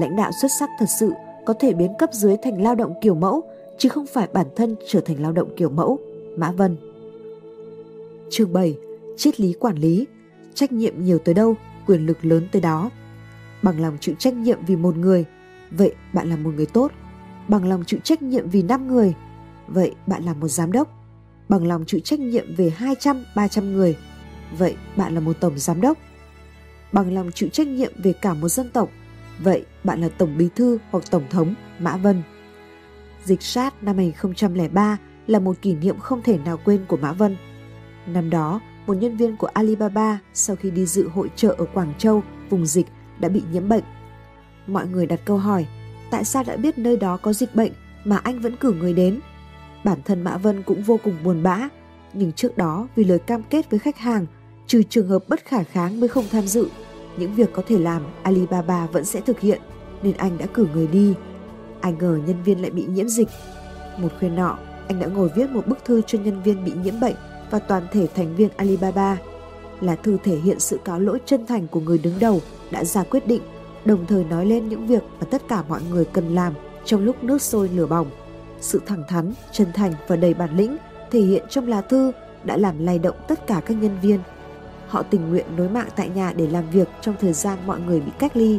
Lãnh 0.00 0.16
đạo 0.16 0.30
xuất 0.40 0.48
sắc 0.58 0.70
thật 0.78 0.86
sự 1.00 1.10
có 1.46 1.54
thể 1.60 1.72
biến 1.72 1.92
cấp 1.98 2.10
dưới 2.12 2.36
thành 2.36 2.62
lao 2.62 2.74
động 2.74 2.94
kiểu 3.02 3.14
mẫu 3.14 3.42
chứ 3.78 3.88
không 3.88 4.06
phải 4.06 4.28
bản 4.32 4.46
thân 4.56 4.76
trở 4.88 5.00
thành 5.00 5.22
lao 5.22 5.32
động 5.32 5.48
kiểu 5.56 5.70
mẫu. 5.70 5.98
Mã 6.36 6.52
Vân 6.52 6.76
Chương 8.30 8.52
7. 8.52 8.78
Triết 9.16 9.40
lý 9.40 9.52
quản 9.52 9.76
lý. 9.76 10.06
Trách 10.54 10.72
nhiệm 10.72 11.04
nhiều 11.04 11.18
tới 11.18 11.34
đâu, 11.34 11.54
quyền 11.86 12.06
lực 12.06 12.24
lớn 12.24 12.48
tới 12.52 12.62
đó. 12.62 12.90
Bằng 13.62 13.82
lòng 13.82 13.96
chịu 14.00 14.14
trách 14.18 14.34
nhiệm 14.34 14.58
vì 14.66 14.76
một 14.76 14.96
người, 14.96 15.24
vậy 15.76 15.94
bạn 16.12 16.28
là 16.28 16.36
một 16.36 16.54
người 16.54 16.66
tốt. 16.66 16.92
Bằng 17.48 17.64
lòng 17.64 17.84
chịu 17.84 18.00
trách 18.04 18.22
nhiệm 18.22 18.48
vì 18.48 18.62
5 18.62 18.88
người, 18.88 19.14
vậy 19.68 19.94
bạn 20.06 20.24
là 20.24 20.34
một 20.34 20.48
giám 20.48 20.72
đốc. 20.72 20.88
Bằng 21.48 21.66
lòng 21.66 21.84
chịu 21.86 22.00
trách 22.04 22.20
nhiệm 22.20 22.54
về 22.54 22.70
200, 22.70 23.24
300 23.36 23.72
người, 23.72 23.96
vậy 24.58 24.76
bạn 24.96 25.14
là 25.14 25.20
một 25.20 25.32
tổng 25.40 25.58
giám 25.58 25.80
đốc. 25.80 25.98
Bằng 26.92 27.14
lòng 27.14 27.30
chịu 27.34 27.48
trách 27.48 27.66
nhiệm 27.66 27.92
về 28.02 28.12
cả 28.12 28.34
một 28.34 28.48
dân 28.48 28.70
tộc, 28.70 28.88
vậy 29.42 29.64
bạn 29.84 30.00
là 30.00 30.08
tổng 30.08 30.36
bí 30.38 30.48
thư 30.56 30.78
hoặc 30.90 31.04
tổng 31.10 31.24
thống 31.30 31.54
Mã 31.78 31.96
Vân. 31.96 32.22
Dịch 33.24 33.42
sát 33.42 33.82
năm 33.82 33.96
2003 33.96 34.98
là 35.26 35.38
một 35.38 35.56
kỷ 35.62 35.74
niệm 35.74 35.98
không 35.98 36.22
thể 36.22 36.38
nào 36.38 36.58
quên 36.64 36.84
của 36.88 36.96
Mã 36.96 37.12
Vân. 37.12 37.36
Năm 38.06 38.30
đó, 38.30 38.60
một 38.86 38.94
nhân 38.94 39.16
viên 39.16 39.36
của 39.36 39.46
Alibaba 39.46 40.18
sau 40.34 40.56
khi 40.56 40.70
đi 40.70 40.86
dự 40.86 41.08
hội 41.08 41.30
trợ 41.36 41.54
ở 41.58 41.64
Quảng 41.74 41.94
Châu, 41.98 42.22
vùng 42.50 42.66
dịch, 42.66 42.86
đã 43.20 43.28
bị 43.28 43.42
nhiễm 43.52 43.68
bệnh. 43.68 43.84
Mọi 44.66 44.86
người 44.86 45.06
đặt 45.06 45.20
câu 45.24 45.36
hỏi, 45.36 45.66
tại 46.10 46.24
sao 46.24 46.44
đã 46.46 46.56
biết 46.56 46.78
nơi 46.78 46.96
đó 46.96 47.16
có 47.16 47.32
dịch 47.32 47.54
bệnh 47.54 47.72
mà 48.04 48.16
anh 48.16 48.40
vẫn 48.40 48.56
cử 48.56 48.72
người 48.72 48.92
đến? 48.92 49.20
Bản 49.84 49.98
thân 50.04 50.22
Mã 50.22 50.36
Vân 50.36 50.62
cũng 50.62 50.82
vô 50.82 50.98
cùng 51.04 51.16
buồn 51.24 51.42
bã, 51.42 51.68
nhưng 52.12 52.32
trước 52.32 52.56
đó 52.56 52.88
vì 52.96 53.04
lời 53.04 53.18
cam 53.18 53.42
kết 53.42 53.70
với 53.70 53.78
khách 53.78 53.98
hàng, 53.98 54.26
trừ 54.66 54.82
trường 54.82 55.08
hợp 55.08 55.24
bất 55.28 55.44
khả 55.44 55.62
kháng 55.62 56.00
mới 56.00 56.08
không 56.08 56.24
tham 56.30 56.46
dự, 56.46 56.68
những 57.16 57.34
việc 57.34 57.52
có 57.52 57.62
thể 57.66 57.78
làm 57.78 58.02
Alibaba 58.22 58.86
vẫn 58.86 59.04
sẽ 59.04 59.20
thực 59.20 59.40
hiện, 59.40 59.60
nên 60.02 60.16
anh 60.16 60.38
đã 60.38 60.46
cử 60.46 60.66
người 60.74 60.86
đi. 60.86 61.14
Ai 61.80 61.92
ngờ 61.92 62.18
nhân 62.26 62.42
viên 62.42 62.62
lại 62.62 62.70
bị 62.70 62.86
nhiễm 62.86 63.08
dịch. 63.08 63.28
Một 63.98 64.08
khuya 64.18 64.28
nọ, 64.28 64.58
anh 64.88 65.00
đã 65.00 65.06
ngồi 65.06 65.28
viết 65.36 65.50
một 65.50 65.66
bức 65.66 65.84
thư 65.84 66.02
cho 66.06 66.18
nhân 66.18 66.42
viên 66.42 66.64
bị 66.64 66.72
nhiễm 66.84 67.00
bệnh 67.00 67.14
và 67.50 67.58
toàn 67.58 67.86
thể 67.92 68.06
thành 68.14 68.36
viên 68.36 68.48
Alibaba. 68.56 69.18
Là 69.80 69.96
thư 69.96 70.18
thể 70.24 70.36
hiện 70.36 70.60
sự 70.60 70.78
cáo 70.84 71.00
lỗi 71.00 71.18
chân 71.26 71.46
thành 71.46 71.66
của 71.68 71.80
người 71.80 71.98
đứng 71.98 72.18
đầu 72.20 72.40
đã 72.70 72.84
ra 72.84 73.02
quyết 73.02 73.26
định, 73.26 73.42
đồng 73.84 74.06
thời 74.06 74.24
nói 74.24 74.46
lên 74.46 74.68
những 74.68 74.86
việc 74.86 75.02
mà 75.20 75.26
tất 75.30 75.42
cả 75.48 75.62
mọi 75.68 75.80
người 75.90 76.04
cần 76.04 76.34
làm 76.34 76.54
trong 76.84 77.04
lúc 77.04 77.24
nước 77.24 77.42
sôi 77.42 77.68
lửa 77.68 77.86
bỏng. 77.86 78.10
Sự 78.60 78.80
thẳng 78.86 79.02
thắn, 79.08 79.32
chân 79.52 79.68
thành 79.74 79.92
và 80.08 80.16
đầy 80.16 80.34
bản 80.34 80.56
lĩnh 80.56 80.76
thể 81.10 81.20
hiện 81.20 81.44
trong 81.50 81.68
lá 81.68 81.80
thư 81.80 82.12
đã 82.44 82.56
làm 82.56 82.78
lay 82.78 82.98
động 82.98 83.16
tất 83.28 83.46
cả 83.46 83.62
các 83.66 83.74
nhân 83.74 83.96
viên. 84.02 84.20
Họ 84.88 85.02
tình 85.02 85.30
nguyện 85.30 85.46
nối 85.56 85.68
mạng 85.68 85.88
tại 85.96 86.08
nhà 86.08 86.32
để 86.36 86.46
làm 86.46 86.70
việc 86.70 86.88
trong 87.00 87.14
thời 87.20 87.32
gian 87.32 87.58
mọi 87.66 87.80
người 87.80 88.00
bị 88.00 88.12
cách 88.18 88.36
ly, 88.36 88.58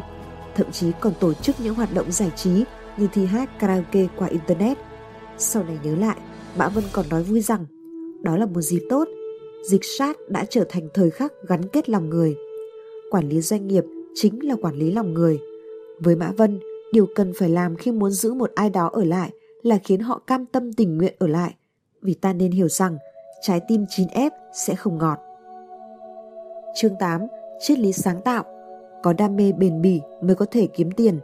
thậm 0.56 0.72
chí 0.72 0.92
còn 1.00 1.14
tổ 1.20 1.34
chức 1.34 1.56
những 1.60 1.76
hoạt 1.76 1.94
động 1.94 2.12
giải 2.12 2.32
trí 2.36 2.64
như 2.98 3.08
thi 3.14 3.26
hát 3.26 3.60
karaoke 3.60 4.08
qua 4.16 4.28
Internet. 4.28 4.78
Sau 5.38 5.64
này 5.64 5.80
nhớ 5.84 5.96
lại, 5.96 6.18
Mã 6.58 6.70
Vân 6.70 6.84
còn 6.92 7.06
nói 7.10 7.24
vui 7.24 7.42
rằng 7.42 7.66
đó 8.22 8.38
là 8.38 8.46
một 8.46 8.62
dịp 8.62 8.82
tốt. 8.90 9.08
Dịch 9.70 9.86
sát 9.98 10.18
đã 10.30 10.46
trở 10.50 10.66
thành 10.70 10.88
thời 10.94 11.10
khắc 11.12 11.34
gắn 11.48 11.68
kết 11.68 11.90
lòng 11.90 12.10
người. 12.10 12.36
Quản 13.12 13.30
lý 13.30 13.42
doanh 13.42 13.68
nghiệp 13.68 13.84
chính 14.16 14.48
là 14.48 14.56
quản 14.62 14.76
lý 14.76 14.92
lòng 14.92 15.14
người. 15.14 15.40
Với 16.00 16.16
Mã 16.16 16.32
Vân, 16.38 16.60
điều 16.92 17.08
cần 17.16 17.34
phải 17.36 17.50
làm 17.50 17.76
khi 17.76 17.92
muốn 17.92 18.12
giữ 18.12 18.34
một 18.34 18.52
ai 18.56 18.70
đó 18.70 18.90
ở 18.94 19.04
lại 19.04 19.32
là 19.64 19.78
khiến 19.84 20.00
họ 20.00 20.20
cam 20.28 20.46
tâm 20.46 20.74
tình 20.74 20.98
nguyện 20.98 21.16
ở 21.20 21.28
lại. 21.28 21.56
Vì 22.02 22.14
ta 22.14 22.34
nên 22.34 22.52
hiểu 22.52 22.68
rằng 22.68 22.98
trái 23.42 23.62
tim 23.68 23.86
chín 23.90 24.08
ép 24.08 24.34
sẽ 24.54 24.76
không 24.76 24.98
ngọt. 24.98 25.18
Chương 26.76 26.96
8. 27.00 27.22
Triết 27.60 27.80
lý 27.80 27.94
sáng 27.94 28.22
tạo 28.22 28.44
Có 29.04 29.14
đam 29.14 29.36
mê 29.36 29.52
bền 29.52 29.82
bỉ 29.82 30.02
mới 30.22 30.36
có 30.36 30.46
thể 30.52 30.68
kiếm 30.68 30.92
tiền. 30.92 31.20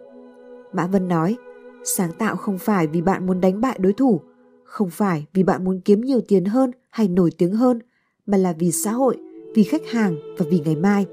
Mã 0.74 0.88
Vân 0.88 1.07
nói, 1.07 1.36
sáng 1.83 2.12
tạo 2.19 2.36
không 2.36 2.57
phải 2.57 2.88
vì 2.88 3.01
bạn 3.01 3.25
muốn 3.25 3.41
đánh 3.41 3.62
bại 3.62 3.77
đối 3.79 3.93
thủ, 3.93 4.21
không 4.63 4.89
phải 4.89 5.25
vì 5.33 5.43
bạn 5.43 5.63
muốn 5.63 5.81
kiếm 5.86 6.01
nhiều 6.01 6.21
tiền 6.27 6.45
hơn 6.45 6.71
hay 6.89 7.07
nổi 7.07 7.31
tiếng 7.38 7.53
hơn, 7.53 7.79
mà 8.25 8.38
là 8.38 8.54
vì 8.60 8.71
xã 8.71 8.91
hội, 8.91 9.17
vì 9.56 9.63
khách 9.63 9.86
hàng 9.91 10.15
và 10.38 10.45
vì 10.49 10.62
ngày 10.65 10.75
mai. 10.75 11.06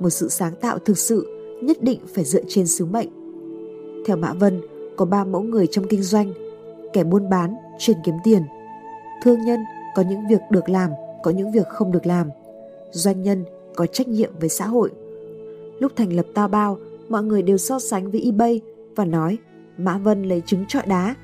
Một 0.00 0.10
sự 0.10 0.28
sáng 0.28 0.54
tạo 0.60 0.78
thực 0.78 0.98
sự 0.98 1.26
nhất 1.62 1.82
định 1.82 2.00
phải 2.14 2.24
dựa 2.24 2.42
trên 2.48 2.66
sứ 2.66 2.86
mệnh. 2.86 3.08
Theo 4.06 4.16
Mã 4.16 4.32
Vân, 4.32 4.60
có 4.96 5.04
ba 5.04 5.24
mẫu 5.24 5.42
người 5.42 5.66
trong 5.66 5.88
kinh 5.88 6.02
doanh, 6.02 6.32
kẻ 6.92 7.04
buôn 7.04 7.30
bán, 7.30 7.54
chuyên 7.78 7.96
kiếm 8.04 8.14
tiền. 8.24 8.42
Thương 9.22 9.44
nhân 9.44 9.60
có 9.94 10.02
những 10.02 10.28
việc 10.28 10.40
được 10.50 10.68
làm, 10.68 10.90
có 11.22 11.30
những 11.30 11.52
việc 11.52 11.68
không 11.68 11.92
được 11.92 12.06
làm. 12.06 12.28
Doanh 12.90 13.22
nhân 13.22 13.44
có 13.76 13.86
trách 13.86 14.08
nhiệm 14.08 14.32
với 14.40 14.48
xã 14.48 14.66
hội. 14.66 14.90
Lúc 15.78 15.92
thành 15.96 16.12
lập 16.12 16.26
Tao 16.34 16.48
Bao, 16.48 16.78
mọi 17.08 17.22
người 17.22 17.42
đều 17.42 17.58
so 17.58 17.78
sánh 17.78 18.10
với 18.10 18.20
eBay 18.20 18.60
và 18.96 19.04
nói 19.04 19.38
Mã 19.78 19.98
Vân 19.98 20.22
lấy 20.22 20.42
trứng 20.46 20.66
trọi 20.68 20.86
đá. 20.86 21.14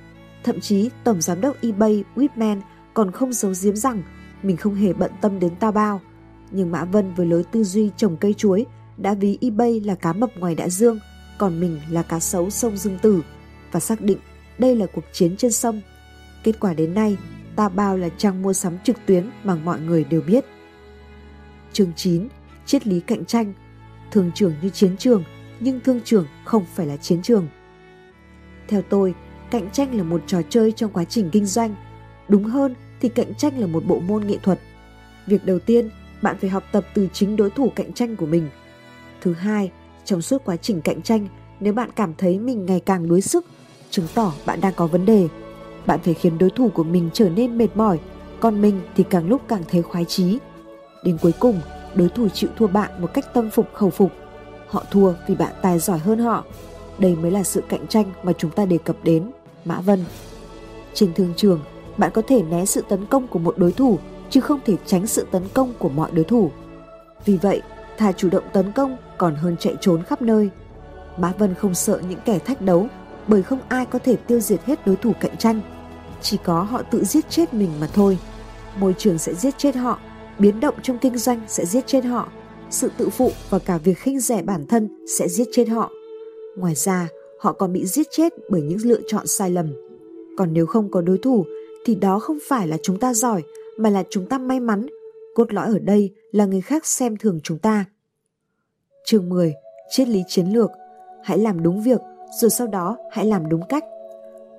Thậm 0.45 0.61
chí 0.61 0.91
Tổng 1.05 1.21
Giám 1.21 1.41
đốc 1.41 1.57
eBay 1.63 2.05
Whitman 2.15 2.61
còn 2.95 3.11
không 3.11 3.33
giấu 3.33 3.53
giếm 3.63 3.77
rằng 3.77 4.03
mình 4.43 4.57
không 4.57 4.75
hề 4.75 4.93
bận 4.93 5.11
tâm 5.21 5.41
đến 5.41 5.53
Tao 5.61 5.73
Bao. 5.73 6.01
Nhưng 6.57 6.71
Mã 6.71 6.85
Vân 6.85 7.15
với 7.15 7.27
lối 7.27 7.45
tư 7.45 7.65
duy 7.65 7.91
trồng 7.97 8.17
cây 8.17 8.35
chuối 8.35 8.67
đã 8.97 9.15
ví 9.15 9.39
eBay 9.41 9.81
là 9.81 9.95
cá 9.95 10.13
mập 10.13 10.39
ngoài 10.39 10.55
đại 10.55 10.71
dương, 10.71 10.99
còn 11.39 11.61
mình 11.61 11.81
là 11.91 12.03
cá 12.03 12.21
sấu 12.21 12.51
sông 12.51 12.77
Dương 12.77 12.99
Tử 13.03 13.23
và 13.73 13.81
xác 13.81 14.01
định 14.01 14.19
đây 14.59 14.77
là 14.77 14.87
cuộc 14.87 15.05
chiến 15.13 15.37
trên 15.37 15.53
sông. 15.53 15.81
Kết 16.43 16.61
quả 16.61 16.75
đến 16.75 16.95
nay, 16.95 17.17
ta 17.57 17.69
Bao 17.69 17.97
là 17.97 18.09
trang 18.09 18.43
mua 18.43 18.53
sắm 18.53 18.79
trực 18.85 18.97
tuyến 19.07 19.31
mà 19.45 19.55
mọi 19.55 19.81
người 19.81 20.05
đều 20.05 20.21
biết. 20.21 20.45
Chương 21.73 21.93
9. 21.97 22.29
Triết 22.67 22.87
lý 22.87 23.01
cạnh 23.01 23.25
tranh 23.25 23.53
Thương 24.11 24.31
trường 24.35 24.55
như 24.63 24.69
chiến 24.69 24.97
trường, 24.97 25.25
nhưng 25.61 25.81
thương 25.81 26.01
trường 26.05 26.27
không 26.45 26.65
phải 26.75 26.87
là 26.87 26.97
chiến 26.97 27.23
trường. 27.23 27.49
Theo 28.69 28.83
tôi, 28.83 29.15
cạnh 29.51 29.71
tranh 29.71 29.95
là 29.95 30.03
một 30.03 30.23
trò 30.27 30.43
chơi 30.49 30.73
trong 30.73 30.93
quá 30.93 31.05
trình 31.05 31.31
kinh 31.33 31.47
doanh. 31.47 31.75
Đúng 32.29 32.45
hơn 32.45 32.75
thì 33.01 33.09
cạnh 33.09 33.35
tranh 33.35 33.59
là 33.59 33.67
một 33.67 33.85
bộ 33.87 34.01
môn 34.01 34.27
nghệ 34.27 34.39
thuật. 34.43 34.61
Việc 35.27 35.45
đầu 35.45 35.59
tiên, 35.59 35.91
bạn 36.25 36.37
phải 36.41 36.51
học 36.51 36.63
tập 36.73 36.85
từ 36.95 37.09
chính 37.13 37.37
đối 37.37 37.51
thủ 37.51 37.73
cạnh 37.77 37.93
tranh 37.93 38.17
của 38.17 38.27
mình. 38.27 38.49
Thứ 39.21 39.33
hai, 39.33 39.71
trong 40.05 40.23
suốt 40.23 40.45
quá 40.45 40.57
trình 40.57 40.81
cạnh 40.81 41.03
tranh, 41.03 41.29
nếu 41.61 41.73
bạn 41.73 41.91
cảm 41.97 42.15
thấy 42.19 42.39
mình 42.39 42.67
ngày 42.67 42.81
càng 42.81 43.09
đuối 43.09 43.21
sức, 43.21 43.47
chứng 43.91 44.07
tỏ 44.15 44.33
bạn 44.47 44.61
đang 44.61 44.73
có 44.77 44.87
vấn 44.87 45.07
đề. 45.07 45.29
Bạn 45.87 46.01
phải 46.05 46.15
khiến 46.15 46.39
đối 46.39 46.51
thủ 46.51 46.71
của 46.75 46.85
mình 46.85 47.11
trở 47.13 47.29
nên 47.29 47.59
mệt 47.59 47.77
mỏi, 47.77 47.99
còn 48.41 48.63
mình 48.63 48.81
thì 48.97 49.05
càng 49.11 49.29
lúc 49.29 49.43
càng 49.49 49.63
thấy 49.69 49.83
khoái 49.83 50.05
chí. 50.05 50.39
Đến 51.05 51.19
cuối 51.23 51.33
cùng, 51.39 51.61
đối 51.95 52.09
thủ 52.09 52.29
chịu 52.29 52.51
thua 52.57 52.67
bạn 52.67 53.03
một 53.03 53.15
cách 53.15 53.35
tâm 53.35 53.51
phục 53.51 53.67
khẩu 53.75 53.91
phục. 53.91 54.13
Họ 54.69 54.85
thua 54.91 55.13
vì 55.29 55.35
bạn 55.35 55.53
tài 55.63 55.79
giỏi 55.79 55.99
hơn 55.99 56.19
họ. 56.19 56.45
Đây 56.99 57.17
mới 57.17 57.31
là 57.31 57.43
sự 57.43 57.63
cạnh 57.69 57.87
tranh 57.87 58.13
mà 58.23 58.33
chúng 58.33 58.51
ta 58.51 58.65
đề 58.65 58.79
cập 58.79 58.97
đến. 59.05 59.31
Mã 59.65 59.81
Vân 59.81 60.05
Trên 60.95 61.15
thương 61.15 61.33
trường, 61.37 61.61
bạn 61.97 62.11
có 62.15 62.23
thể 62.29 62.43
né 62.43 62.67
sự 62.67 62.83
tấn 62.89 63.07
công 63.07 63.27
của 63.27 63.39
một 63.39 63.59
đối 63.59 63.73
thủ 63.73 63.99
chứ 64.35 64.41
không 64.41 64.61
thể 64.65 64.77
tránh 64.87 65.07
sự 65.07 65.27
tấn 65.31 65.43
công 65.55 65.73
của 65.79 65.89
mọi 65.89 66.11
đối 66.13 66.25
thủ. 66.25 66.51
Vì 67.25 67.37
vậy, 67.37 67.63
thà 67.99 68.13
chủ 68.13 68.29
động 68.31 68.45
tấn 68.53 68.73
công 68.73 68.97
còn 69.19 69.35
hơn 69.35 69.57
chạy 69.61 69.75
trốn 69.81 70.03
khắp 70.03 70.23
nơi. 70.23 70.51
Mã 71.19 71.33
Vân 71.39 71.55
không 71.55 71.75
sợ 71.75 72.01
những 72.09 72.19
kẻ 72.25 72.39
thách 72.39 72.61
đấu 72.61 72.87
bởi 73.29 73.43
không 73.43 73.59
ai 73.69 73.87
có 73.87 73.99
thể 73.99 74.17
tiêu 74.17 74.41
diệt 74.41 74.65
hết 74.65 74.87
đối 74.87 74.97
thủ 74.97 75.13
cạnh 75.21 75.37
tranh. 75.37 75.61
Chỉ 76.23 76.37
có 76.45 76.63
họ 76.63 76.83
tự 76.83 77.05
giết 77.05 77.31
chết 77.31 77.55
mình 77.55 77.71
mà 77.81 77.87
thôi. 77.87 78.19
Môi 78.79 78.95
trường 78.99 79.19
sẽ 79.19 79.35
giết 79.35 79.55
chết 79.59 79.77
họ, 79.77 79.99
biến 80.39 80.61
động 80.61 80.75
trong 80.83 80.99
kinh 80.99 81.19
doanh 81.19 81.41
sẽ 81.49 81.65
giết 81.65 81.87
chết 81.87 82.05
họ, 82.05 82.29
sự 82.71 82.91
tự 82.97 83.09
phụ 83.09 83.31
và 83.51 83.59
cả 83.59 83.79
việc 83.79 83.99
khinh 83.99 84.21
rẻ 84.21 84.43
bản 84.43 84.67
thân 84.67 84.89
sẽ 85.19 85.29
giết 85.29 85.49
chết 85.53 85.69
họ. 85.69 85.91
Ngoài 86.57 86.75
ra, 86.75 87.09
họ 87.41 87.53
còn 87.53 87.73
bị 87.73 87.87
giết 87.87 88.07
chết 88.11 88.33
bởi 88.51 88.61
những 88.61 88.79
lựa 88.85 89.01
chọn 89.07 89.27
sai 89.27 89.51
lầm. 89.51 89.67
Còn 90.39 90.53
nếu 90.53 90.67
không 90.67 90.91
có 90.91 91.01
đối 91.01 91.19
thủ 91.19 91.45
thì 91.85 91.95
đó 91.95 92.19
không 92.19 92.39
phải 92.49 92.69
là 92.69 92.77
chúng 92.83 92.99
ta 92.99 93.15
giỏi 93.15 93.43
mà 93.77 93.91
là 93.91 94.05
chúng 94.11 94.27
ta 94.27 94.39
may 94.39 94.61
mắn. 94.61 94.87
Cốt 95.35 95.53
lõi 95.53 95.67
ở 95.67 95.79
đây 95.79 96.15
là 96.33 96.47
người 96.47 96.61
khác 96.61 96.87
xem 96.87 97.17
thường 97.17 97.41
chúng 97.43 97.59
ta. 97.59 97.85
Chương 99.05 99.29
10. 99.29 99.55
Triết 99.91 100.09
lý 100.09 100.23
chiến 100.29 100.47
lược. 100.47 100.71
Hãy 101.23 101.39
làm 101.39 101.63
đúng 101.63 101.83
việc 101.83 102.01
rồi 102.41 102.51
sau 102.51 102.67
đó 102.67 102.97
hãy 103.11 103.27
làm 103.27 103.49
đúng 103.49 103.63
cách. 103.69 103.85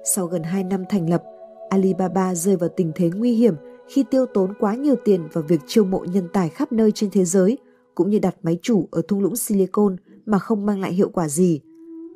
Sau 0.03 0.25
gần 0.25 0.43
2 0.43 0.63
năm 0.63 0.83
thành 0.89 1.09
lập, 1.09 1.23
Alibaba 1.69 2.35
rơi 2.35 2.55
vào 2.55 2.69
tình 2.69 2.91
thế 2.95 3.09
nguy 3.15 3.31
hiểm 3.31 3.55
khi 3.87 4.05
tiêu 4.11 4.25
tốn 4.25 4.53
quá 4.59 4.75
nhiều 4.75 4.95
tiền 5.05 5.27
vào 5.33 5.43
việc 5.47 5.61
chiêu 5.67 5.85
mộ 5.85 6.05
nhân 6.13 6.27
tài 6.33 6.49
khắp 6.49 6.71
nơi 6.71 6.91
trên 6.91 7.09
thế 7.09 7.25
giới 7.25 7.57
cũng 7.95 8.09
như 8.09 8.19
đặt 8.19 8.35
máy 8.43 8.59
chủ 8.61 8.87
ở 8.91 9.01
thung 9.07 9.19
lũng 9.19 9.35
Silicon 9.35 9.95
mà 10.25 10.39
không 10.39 10.65
mang 10.65 10.81
lại 10.81 10.93
hiệu 10.93 11.09
quả 11.09 11.29
gì. 11.29 11.61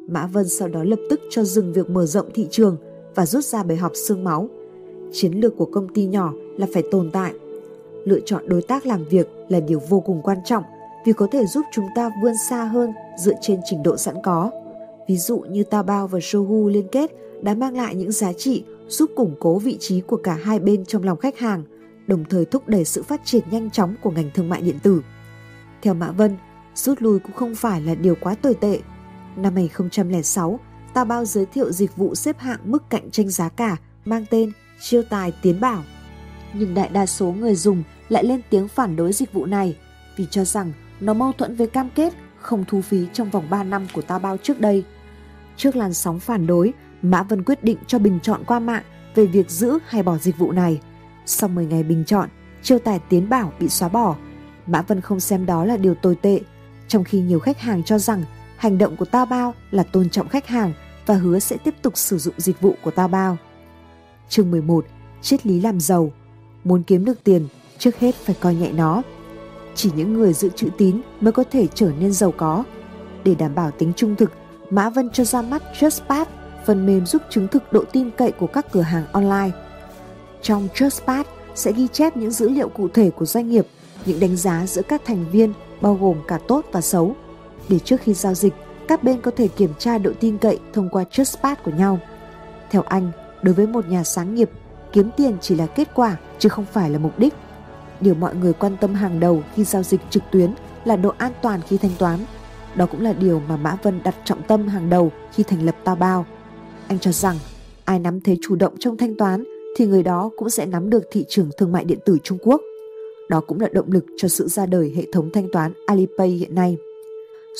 Mã 0.09 0.27
Vân 0.27 0.49
sau 0.49 0.67
đó 0.67 0.83
lập 0.83 0.99
tức 1.09 1.19
cho 1.29 1.43
dừng 1.43 1.73
việc 1.73 1.89
mở 1.89 2.05
rộng 2.05 2.29
thị 2.33 2.47
trường 2.51 2.77
và 3.15 3.25
rút 3.25 3.45
ra 3.45 3.63
bài 3.63 3.77
học 3.77 3.91
xương 3.95 4.23
máu. 4.23 4.49
Chiến 5.11 5.33
lược 5.33 5.57
của 5.57 5.65
công 5.65 5.93
ty 5.93 6.05
nhỏ 6.05 6.33
là 6.59 6.67
phải 6.73 6.83
tồn 6.91 7.11
tại. 7.11 7.33
Lựa 8.05 8.19
chọn 8.25 8.49
đối 8.49 8.61
tác 8.61 8.85
làm 8.85 9.05
việc 9.05 9.27
là 9.49 9.59
điều 9.59 9.81
vô 9.89 9.99
cùng 9.99 10.21
quan 10.21 10.37
trọng 10.45 10.63
vì 11.05 11.13
có 11.13 11.27
thể 11.31 11.45
giúp 11.45 11.65
chúng 11.71 11.87
ta 11.95 12.09
vươn 12.21 12.33
xa 12.49 12.63
hơn 12.63 12.93
dựa 13.17 13.33
trên 13.41 13.59
trình 13.65 13.83
độ 13.83 13.97
sẵn 13.97 14.15
có. 14.23 14.51
Ví 15.07 15.17
dụ 15.17 15.39
như 15.39 15.63
Taobao 15.63 16.07
và 16.07 16.19
Sohu 16.21 16.67
liên 16.67 16.87
kết 16.91 17.11
đã 17.41 17.53
mang 17.53 17.77
lại 17.77 17.95
những 17.95 18.11
giá 18.11 18.33
trị 18.33 18.63
giúp 18.87 19.11
củng 19.15 19.35
cố 19.39 19.59
vị 19.59 19.77
trí 19.79 20.01
của 20.01 20.17
cả 20.17 20.33
hai 20.43 20.59
bên 20.59 20.85
trong 20.85 21.03
lòng 21.03 21.17
khách 21.17 21.39
hàng, 21.39 21.63
đồng 22.07 22.25
thời 22.29 22.45
thúc 22.45 22.67
đẩy 22.67 22.85
sự 22.85 23.03
phát 23.03 23.21
triển 23.25 23.43
nhanh 23.51 23.69
chóng 23.69 23.95
của 24.01 24.11
ngành 24.11 24.29
thương 24.33 24.49
mại 24.49 24.61
điện 24.61 24.79
tử. 24.83 25.01
Theo 25.81 25.93
Mã 25.93 26.11
Vân, 26.11 26.37
rút 26.75 27.01
lui 27.01 27.19
cũng 27.19 27.33
không 27.33 27.55
phải 27.55 27.81
là 27.81 27.95
điều 27.95 28.15
quá 28.21 28.35
tồi 28.41 28.53
tệ. 28.53 28.79
Năm 29.35 29.55
2006, 29.55 30.59
Taobao 30.93 31.25
giới 31.25 31.45
thiệu 31.45 31.71
dịch 31.71 31.95
vụ 31.95 32.15
xếp 32.15 32.39
hạng 32.39 32.59
mức 32.63 32.83
cạnh 32.89 33.11
tranh 33.11 33.29
giá 33.29 33.49
cả 33.49 33.77
mang 34.05 34.25
tên 34.29 34.51
Chiêu 34.81 35.03
tài 35.09 35.33
tiến 35.41 35.59
bảo. 35.59 35.83
Nhưng 36.53 36.73
đại 36.73 36.89
đa 36.93 37.05
số 37.05 37.31
người 37.31 37.55
dùng 37.55 37.83
lại 38.09 38.23
lên 38.23 38.41
tiếng 38.49 38.67
phản 38.67 38.95
đối 38.95 39.13
dịch 39.13 39.33
vụ 39.33 39.45
này 39.45 39.77
vì 40.15 40.25
cho 40.31 40.45
rằng 40.45 40.71
nó 40.99 41.13
mâu 41.13 41.31
thuẫn 41.31 41.55
với 41.55 41.67
cam 41.67 41.89
kết 41.89 42.13
không 42.37 42.65
thu 42.67 42.81
phí 42.81 43.07
trong 43.13 43.29
vòng 43.29 43.49
3 43.49 43.63
năm 43.63 43.87
của 43.93 44.01
Taobao 44.01 44.37
trước 44.37 44.59
đây. 44.59 44.83
Trước 45.57 45.75
làn 45.75 45.93
sóng 45.93 46.19
phản 46.19 46.47
đối, 46.47 46.73
Mã 47.01 47.23
Vân 47.23 47.43
quyết 47.43 47.63
định 47.63 47.77
cho 47.87 47.99
bình 47.99 48.19
chọn 48.23 48.43
qua 48.47 48.59
mạng 48.59 48.83
về 49.15 49.25
việc 49.25 49.49
giữ 49.49 49.79
hay 49.87 50.03
bỏ 50.03 50.17
dịch 50.17 50.37
vụ 50.37 50.51
này. 50.51 50.81
Sau 51.25 51.49
10 51.49 51.65
ngày 51.65 51.83
bình 51.83 52.03
chọn, 52.05 52.29
chiêu 52.61 52.79
tài 52.79 52.99
tiến 53.09 53.29
bảo 53.29 53.53
bị 53.59 53.69
xóa 53.69 53.89
bỏ. 53.89 54.15
Mã 54.67 54.81
Vân 54.81 55.01
không 55.01 55.19
xem 55.19 55.45
đó 55.45 55.65
là 55.65 55.77
điều 55.77 55.95
tồi 55.95 56.15
tệ, 56.15 56.39
trong 56.87 57.03
khi 57.03 57.19
nhiều 57.19 57.39
khách 57.39 57.59
hàng 57.59 57.83
cho 57.83 57.99
rằng 57.99 58.23
hành 58.57 58.77
động 58.77 58.97
của 58.97 59.05
Taobao 59.05 59.53
là 59.71 59.83
tôn 59.83 60.09
trọng 60.09 60.29
khách 60.29 60.47
hàng 60.47 60.73
và 61.05 61.15
hứa 61.15 61.39
sẽ 61.39 61.57
tiếp 61.57 61.75
tục 61.81 61.97
sử 61.97 62.17
dụng 62.17 62.33
dịch 62.37 62.61
vụ 62.61 62.75
của 62.83 62.91
Taobao. 62.91 63.37
Chương 64.29 64.51
11. 64.51 64.85
Triết 65.21 65.45
lý 65.45 65.61
làm 65.61 65.79
giàu 65.79 66.11
Muốn 66.63 66.83
kiếm 66.83 67.05
được 67.05 67.23
tiền, 67.23 67.47
trước 67.77 67.99
hết 67.99 68.15
phải 68.15 68.35
coi 68.39 68.55
nhẹ 68.55 68.71
nó. 68.71 69.01
Chỉ 69.75 69.91
những 69.95 70.13
người 70.13 70.33
giữ 70.33 70.49
chữ 70.55 70.69
tín 70.77 71.01
mới 71.21 71.31
có 71.31 71.43
thể 71.51 71.67
trở 71.75 71.91
nên 71.99 72.13
giàu 72.13 72.33
có. 72.37 72.63
Để 73.23 73.35
đảm 73.35 73.55
bảo 73.55 73.71
tính 73.71 73.93
trung 73.95 74.15
thực, 74.15 74.31
Mã 74.69 74.89
Vân 74.89 75.09
cho 75.09 75.23
ra 75.23 75.41
mắt 75.41 75.63
JustPass, 75.79 76.25
phần 76.65 76.85
mềm 76.85 77.05
giúp 77.05 77.21
chứng 77.29 77.47
thực 77.47 77.73
độ 77.73 77.83
tin 77.91 78.11
cậy 78.11 78.31
của 78.31 78.47
các 78.47 78.71
cửa 78.71 78.81
hàng 78.81 79.05
online. 79.11 79.51
Trong 80.41 80.67
JustPass 80.73 81.23
sẽ 81.55 81.71
ghi 81.71 81.87
chép 81.87 82.17
những 82.17 82.31
dữ 82.31 82.49
liệu 82.49 82.69
cụ 82.69 82.87
thể 82.93 83.09
của 83.09 83.25
doanh 83.25 83.49
nghiệp, 83.49 83.67
những 84.05 84.19
đánh 84.19 84.37
giá 84.37 84.65
giữa 84.67 84.81
các 84.81 85.01
thành 85.05 85.25
viên 85.31 85.53
bao 85.81 85.97
gồm 86.01 86.17
cả 86.27 86.39
tốt 86.47 86.65
và 86.71 86.81
xấu. 86.81 87.15
Để 87.69 87.79
trước 87.79 88.01
khi 88.01 88.13
giao 88.13 88.33
dịch, 88.33 88.53
các 88.87 89.03
bên 89.03 89.21
có 89.21 89.31
thể 89.31 89.47
kiểm 89.47 89.73
tra 89.79 89.97
độ 89.97 90.11
tin 90.19 90.37
cậy 90.37 90.59
thông 90.73 90.89
qua 90.89 91.03
JustPass 91.11 91.55
của 91.63 91.71
nhau. 91.71 91.99
Theo 92.71 92.81
anh, 92.81 93.11
đối 93.41 93.55
với 93.55 93.67
một 93.67 93.87
nhà 93.87 94.03
sáng 94.03 94.35
nghiệp, 94.35 94.49
kiếm 94.93 95.09
tiền 95.17 95.37
chỉ 95.41 95.55
là 95.55 95.65
kết 95.65 95.87
quả, 95.95 96.17
chứ 96.39 96.49
không 96.49 96.65
phải 96.65 96.89
là 96.89 96.99
mục 96.99 97.19
đích. 97.19 97.33
Điều 98.01 98.15
mọi 98.15 98.35
người 98.35 98.53
quan 98.53 98.77
tâm 98.81 98.93
hàng 98.93 99.19
đầu 99.19 99.43
khi 99.55 99.63
giao 99.63 99.83
dịch 99.83 100.01
trực 100.09 100.23
tuyến 100.31 100.51
là 100.85 100.95
độ 100.95 101.13
an 101.17 101.31
toàn 101.41 101.61
khi 101.67 101.77
thanh 101.77 101.91
toán. 101.99 102.19
Đó 102.75 102.85
cũng 102.85 103.01
là 103.01 103.13
điều 103.13 103.41
mà 103.49 103.57
Mã 103.57 103.77
Vân 103.83 104.03
đặt 104.03 104.15
trọng 104.25 104.41
tâm 104.43 104.67
hàng 104.67 104.89
đầu 104.89 105.11
khi 105.31 105.43
thành 105.43 105.65
lập 105.65 105.75
Tao 105.83 105.95
Bao. 105.95 106.25
Anh 106.87 106.99
cho 106.99 107.11
rằng, 107.11 107.35
ai 107.85 107.99
nắm 107.99 108.21
thế 108.21 108.37
chủ 108.41 108.55
động 108.55 108.73
trong 108.79 108.97
thanh 108.97 109.17
toán 109.17 109.43
thì 109.77 109.85
người 109.85 110.03
đó 110.03 110.29
cũng 110.37 110.49
sẽ 110.49 110.65
nắm 110.65 110.89
được 110.89 111.03
thị 111.11 111.25
trường 111.29 111.49
thương 111.57 111.71
mại 111.71 111.85
điện 111.85 111.99
tử 112.05 112.17
Trung 112.23 112.37
Quốc. 112.41 112.61
Đó 113.29 113.41
cũng 113.47 113.59
là 113.59 113.67
động 113.71 113.91
lực 113.91 114.05
cho 114.17 114.27
sự 114.27 114.47
ra 114.47 114.65
đời 114.65 114.93
hệ 114.95 115.03
thống 115.13 115.29
thanh 115.33 115.47
toán 115.51 115.73
Alipay 115.87 116.29
hiện 116.29 116.55
nay. 116.55 116.77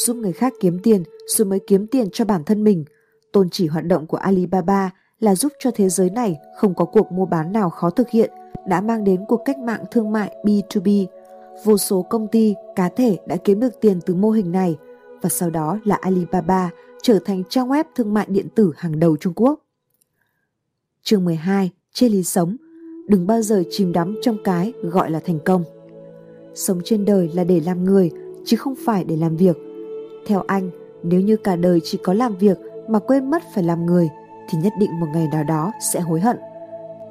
Giúp 0.06 0.16
người 0.16 0.34
khác 0.34 0.54
kiếm 0.60 0.80
tiền, 0.84 1.04
rồi 1.28 1.46
mới 1.46 1.60
kiếm 1.60 1.88
tiền 1.88 2.10
cho 2.14 2.26
bản 2.26 2.44
thân 2.44 2.64
mình. 2.64 2.86
Tôn 3.32 3.50
chỉ 3.50 3.68
hoạt 3.68 3.86
động 3.86 4.08
của 4.08 4.18
Alibaba 4.18 4.92
là 5.20 5.36
giúp 5.36 5.54
cho 5.60 5.72
thế 5.76 5.90
giới 5.90 6.10
này 6.10 6.40
không 6.56 6.74
có 6.74 6.86
cuộc 6.86 7.12
mua 7.12 7.26
bán 7.26 7.52
nào 7.52 7.70
khó 7.70 7.90
thực 7.90 8.10
hiện 8.10 8.32
đã 8.68 8.82
mang 8.82 9.04
đến 9.04 9.26
cuộc 9.28 9.42
cách 9.46 9.58
mạng 9.58 9.84
thương 9.92 10.12
mại 10.12 10.36
B2B. 10.44 11.06
Vô 11.64 11.78
số 11.78 12.02
công 12.02 12.28
ty, 12.28 12.56
cá 12.76 12.90
thể 12.90 13.18
đã 13.28 13.36
kiếm 13.36 13.60
được 13.60 13.82
tiền 13.82 14.00
từ 14.06 14.16
mô 14.16 14.30
hình 14.30 14.52
này 14.52 14.78
và 15.22 15.30
sau 15.30 15.50
đó 15.50 15.80
là 15.84 15.96
Alibaba 16.02 16.70
trở 17.02 17.20
thành 17.26 17.44
trang 17.50 17.70
web 17.70 17.84
thương 17.96 18.14
mại 18.14 18.26
điện 18.30 18.48
tử 18.56 18.74
hàng 18.78 19.00
đầu 19.00 19.18
Trung 19.18 19.34
Quốc. 19.34 19.60
Chương 21.04 21.26
12. 21.26 21.72
Triết 21.94 22.12
lý 22.12 22.24
sống 22.24 22.56
Đừng 23.08 23.28
bao 23.28 23.42
giờ 23.42 23.64
chìm 23.70 23.92
đắm 23.92 24.20
trong 24.22 24.38
cái 24.44 24.74
gọi 24.82 25.12
là 25.12 25.20
thành 25.20 25.40
công. 25.46 25.64
Sống 26.56 26.82
trên 26.84 27.06
đời 27.06 27.32
là 27.34 27.44
để 27.44 27.60
làm 27.60 27.84
người, 27.84 28.12
chứ 28.46 28.58
không 28.58 28.76
phải 28.86 29.04
để 29.04 29.16
làm 29.16 29.38
việc. 29.38 29.58
Theo 30.26 30.44
anh, 30.48 30.70
nếu 31.04 31.22
như 31.22 31.38
cả 31.38 31.56
đời 31.56 31.80
chỉ 31.84 32.00
có 32.04 32.14
làm 32.14 32.38
việc 32.38 32.58
mà 32.88 33.00
quên 33.00 33.30
mất 33.30 33.44
phải 33.54 33.64
làm 33.64 33.86
người, 33.86 34.10
thì 34.50 34.58
nhất 34.58 34.74
định 34.80 35.00
một 35.00 35.08
ngày 35.14 35.28
nào 35.32 35.44
đó 35.44 35.72
sẽ 35.94 36.00
hối 36.00 36.20
hận. 36.20 36.38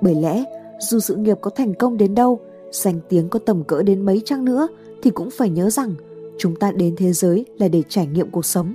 Bởi 0.01 0.14
lẽ, 0.14 0.44
dù 0.79 1.01
sự 1.01 1.16
nghiệp 1.16 1.38
có 1.40 1.51
thành 1.51 1.74
công 1.74 1.96
đến 1.96 2.14
đâu, 2.14 2.40
danh 2.72 3.01
tiếng 3.09 3.29
có 3.29 3.38
tầm 3.38 3.64
cỡ 3.64 3.83
đến 3.83 4.07
mấy 4.07 4.22
chăng 4.24 4.44
nữa 4.44 4.68
thì 5.03 5.11
cũng 5.11 5.29
phải 5.38 5.51
nhớ 5.51 5.70
rằng 5.70 5.94
chúng 6.38 6.57
ta 6.57 6.72
đến 6.72 6.94
thế 6.96 7.12
giới 7.12 7.44
là 7.59 7.68
để 7.68 7.83
trải 7.88 8.07
nghiệm 8.07 8.31
cuộc 8.31 8.44
sống. 8.44 8.74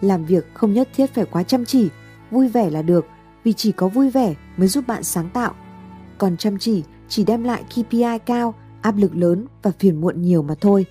Làm 0.00 0.24
việc 0.24 0.44
không 0.54 0.72
nhất 0.72 0.88
thiết 0.94 1.14
phải 1.14 1.24
quá 1.24 1.42
chăm 1.42 1.64
chỉ, 1.64 1.88
vui 2.30 2.48
vẻ 2.48 2.70
là 2.70 2.82
được, 2.82 3.06
vì 3.44 3.52
chỉ 3.52 3.72
có 3.72 3.88
vui 3.88 4.10
vẻ 4.10 4.34
mới 4.56 4.68
giúp 4.68 4.84
bạn 4.86 5.02
sáng 5.02 5.30
tạo. 5.34 5.54
Còn 6.18 6.36
chăm 6.36 6.58
chỉ 6.58 6.82
chỉ 7.08 7.24
đem 7.24 7.44
lại 7.44 7.62
KPI 7.68 8.18
cao, 8.26 8.54
áp 8.82 8.94
lực 8.96 9.16
lớn 9.16 9.46
và 9.62 9.70
phiền 9.78 10.00
muộn 10.00 10.22
nhiều 10.22 10.42
mà 10.42 10.54
thôi. 10.60 10.86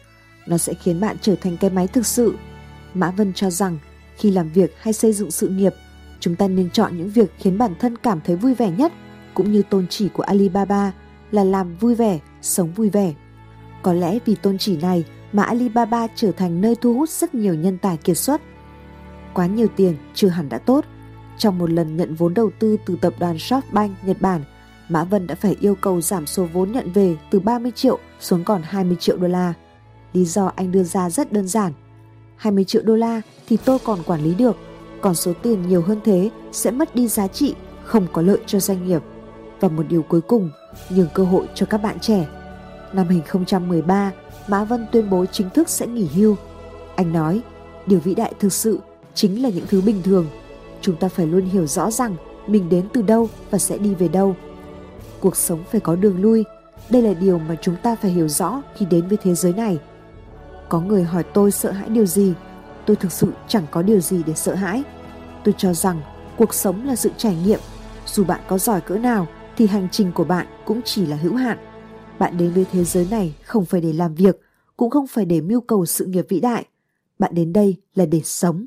Nó 0.48 0.58
sẽ 0.58 0.74
khiến 0.74 1.00
bạn 1.00 1.18
trở 1.22 1.36
thành 1.36 1.58
cái 1.58 1.70
máy 1.70 1.88
thực 1.88 2.06
sự. 2.06 2.34
Mã 2.94 3.12
Vân 3.12 3.34
cho 3.34 3.50
rằng 3.50 3.78
khi 4.16 4.32
làm 4.32 4.50
việc 4.50 4.74
hay 4.78 4.94
xây 4.94 5.14
dựng 5.14 5.32
sự 5.32 5.48
nghiệp, 5.48 5.74
chúng 6.22 6.36
ta 6.36 6.48
nên 6.48 6.70
chọn 6.70 6.98
những 6.98 7.10
việc 7.10 7.34
khiến 7.38 7.58
bản 7.58 7.74
thân 7.80 7.98
cảm 7.98 8.20
thấy 8.26 8.36
vui 8.36 8.54
vẻ 8.54 8.72
nhất, 8.72 8.94
cũng 9.34 9.52
như 9.52 9.64
tôn 9.70 9.88
chỉ 9.90 10.10
của 10.10 10.24
Alibaba 10.24 10.92
là 11.32 11.44
làm 11.44 11.76
vui 11.76 11.96
vẻ, 11.96 12.20
sống 12.42 12.72
vui 12.72 12.90
vẻ. 12.90 13.14
Có 13.82 13.94
lẽ 13.94 14.20
vì 14.26 14.36
tôn 14.36 14.58
chỉ 14.58 14.78
này 14.78 15.04
mà 15.32 15.44
Alibaba 15.44 16.08
trở 16.16 16.32
thành 16.32 16.62
nơi 16.62 16.76
thu 16.82 16.94
hút 16.94 17.10
rất 17.10 17.36
nhiều 17.36 17.54
nhân 17.54 17.78
tài 17.78 17.98
kiệt 17.98 18.18
xuất. 18.18 18.42
Quá 19.34 19.46
nhiều 19.46 19.68
tiền 19.76 19.96
chưa 20.14 20.28
hẳn 20.28 20.50
đã 20.50 20.58
tốt. 20.58 20.86
Trong 21.38 21.58
một 21.58 21.70
lần 21.70 21.98
nhận 21.98 22.16
vốn 22.16 22.34
đầu 22.34 22.52
tư 22.60 22.78
từ 22.86 22.98
tập 23.02 23.14
đoàn 23.20 23.36
SoftBank 23.36 23.90
Nhật 24.04 24.22
Bản, 24.22 24.44
Mã 24.90 25.04
Vân 25.04 25.28
đã 25.28 25.36
phải 25.36 25.56
yêu 25.60 25.76
cầu 25.76 26.02
giảm 26.02 26.26
số 26.26 26.48
vốn 26.54 26.72
nhận 26.72 26.92
về 26.92 27.16
từ 27.32 27.40
30 27.40 27.72
triệu 27.76 28.00
xuống 28.20 28.44
còn 28.44 28.62
20 28.64 28.98
triệu 29.00 29.18
đô 29.18 29.28
la. 29.28 29.54
Lý 30.14 30.26
do 30.26 30.52
anh 30.56 30.72
đưa 30.72 30.84
ra 30.84 31.10
rất 31.10 31.32
đơn 31.32 31.48
giản. 31.48 31.74
20 32.36 32.64
triệu 32.64 32.82
đô 32.86 32.96
la 32.96 33.22
thì 33.48 33.58
tôi 33.66 33.80
còn 33.86 34.04
quản 34.04 34.24
lý 34.24 34.36
được, 34.36 34.58
còn 35.02 35.16
số 35.16 35.34
tiền 35.42 35.68
nhiều 35.68 35.82
hơn 35.82 36.00
thế 36.04 36.30
sẽ 36.52 36.72
mất 36.72 36.96
đi 36.96 37.08
giá 37.08 37.28
trị, 37.28 37.56
không 37.84 38.08
có 38.14 38.22
lợi 38.22 38.40
cho 38.46 38.60
doanh 38.60 38.88
nghiệp. 38.88 39.02
Và 39.60 39.68
một 39.68 39.84
điều 39.90 40.02
cuối 40.02 40.22
cùng, 40.22 40.50
nhường 40.90 41.08
cơ 41.14 41.24
hội 41.24 41.46
cho 41.56 41.66
các 41.66 41.78
bạn 41.78 42.00
trẻ. 42.00 42.28
Năm 42.94 43.08
2013, 43.08 44.12
Mã 44.48 44.64
Vân 44.64 44.86
tuyên 44.92 45.10
bố 45.10 45.26
chính 45.26 45.50
thức 45.50 45.70
sẽ 45.70 45.88
nghỉ 45.88 46.08
hưu. 46.16 46.36
Anh 46.96 47.14
nói, 47.14 47.42
điều 47.86 48.00
vĩ 48.00 48.16
đại 48.16 48.34
thực 48.40 48.54
sự 48.54 48.80
chính 49.14 49.44
là 49.44 49.50
những 49.50 49.66
thứ 49.68 49.82
bình 49.82 50.02
thường. 50.04 50.28
Chúng 50.82 50.96
ta 50.96 51.08
phải 51.08 51.26
luôn 51.26 51.46
hiểu 51.46 51.68
rõ 51.68 51.92
rằng 51.92 52.16
mình 52.48 52.70
đến 52.70 52.88
từ 52.94 53.02
đâu 53.02 53.30
và 53.52 53.58
sẽ 53.58 53.78
đi 53.78 53.96
về 53.96 54.08
đâu. 54.08 54.36
Cuộc 55.20 55.36
sống 55.36 55.64
phải 55.72 55.82
có 55.82 55.96
đường 55.96 56.22
lui. 56.22 56.46
Đây 56.90 57.02
là 57.02 57.14
điều 57.14 57.40
mà 57.40 57.56
chúng 57.62 57.76
ta 57.84 57.96
phải 57.96 58.12
hiểu 58.12 58.28
rõ 58.28 58.62
khi 58.76 58.86
đến 58.86 59.08
với 59.08 59.18
thế 59.24 59.36
giới 59.36 59.54
này. 59.54 59.80
Có 60.70 60.80
người 60.80 61.04
hỏi 61.04 61.24
tôi 61.24 61.52
sợ 61.52 61.72
hãi 61.72 61.90
điều 61.90 62.06
gì? 62.06 62.34
Tôi 62.86 62.96
thực 62.96 63.12
sự 63.12 63.32
chẳng 63.48 63.66
có 63.72 63.82
điều 63.82 64.00
gì 64.00 64.24
để 64.28 64.34
sợ 64.34 64.56
hãi. 64.56 64.84
Tôi 65.44 65.54
cho 65.58 65.74
rằng 65.74 66.02
cuộc 66.38 66.54
sống 66.54 66.86
là 66.86 66.96
sự 66.96 67.10
trải 67.18 67.36
nghiệm. 67.46 67.60
Dù 68.06 68.24
bạn 68.24 68.42
có 68.48 68.58
giỏi 68.58 68.82
cỡ 68.82 68.98
nào 68.98 69.28
thì 69.58 69.68
hành 69.68 69.88
trình 69.92 70.12
của 70.12 70.24
bạn 70.24 70.48
cũng 70.66 70.82
chỉ 70.86 71.06
là 71.06 71.16
hữu 71.16 71.36
hạn. 71.36 71.58
Bạn 72.20 72.38
đến 72.38 72.52
với 72.54 72.66
thế 72.72 72.84
giới 72.84 73.08
này 73.12 73.36
không 73.44 73.66
phải 73.66 73.82
để 73.82 73.94
làm 73.94 74.16
việc, 74.16 74.40
cũng 74.78 74.90
không 74.90 75.08
phải 75.08 75.26
để 75.26 75.42
mưu 75.42 75.62
cầu 75.62 75.86
sự 75.86 76.06
nghiệp 76.06 76.26
vĩ 76.30 76.40
đại. 76.40 76.66
Bạn 77.20 77.32
đến 77.36 77.54
đây 77.54 77.78
là 77.96 78.06
để 78.06 78.22
sống. 78.24 78.66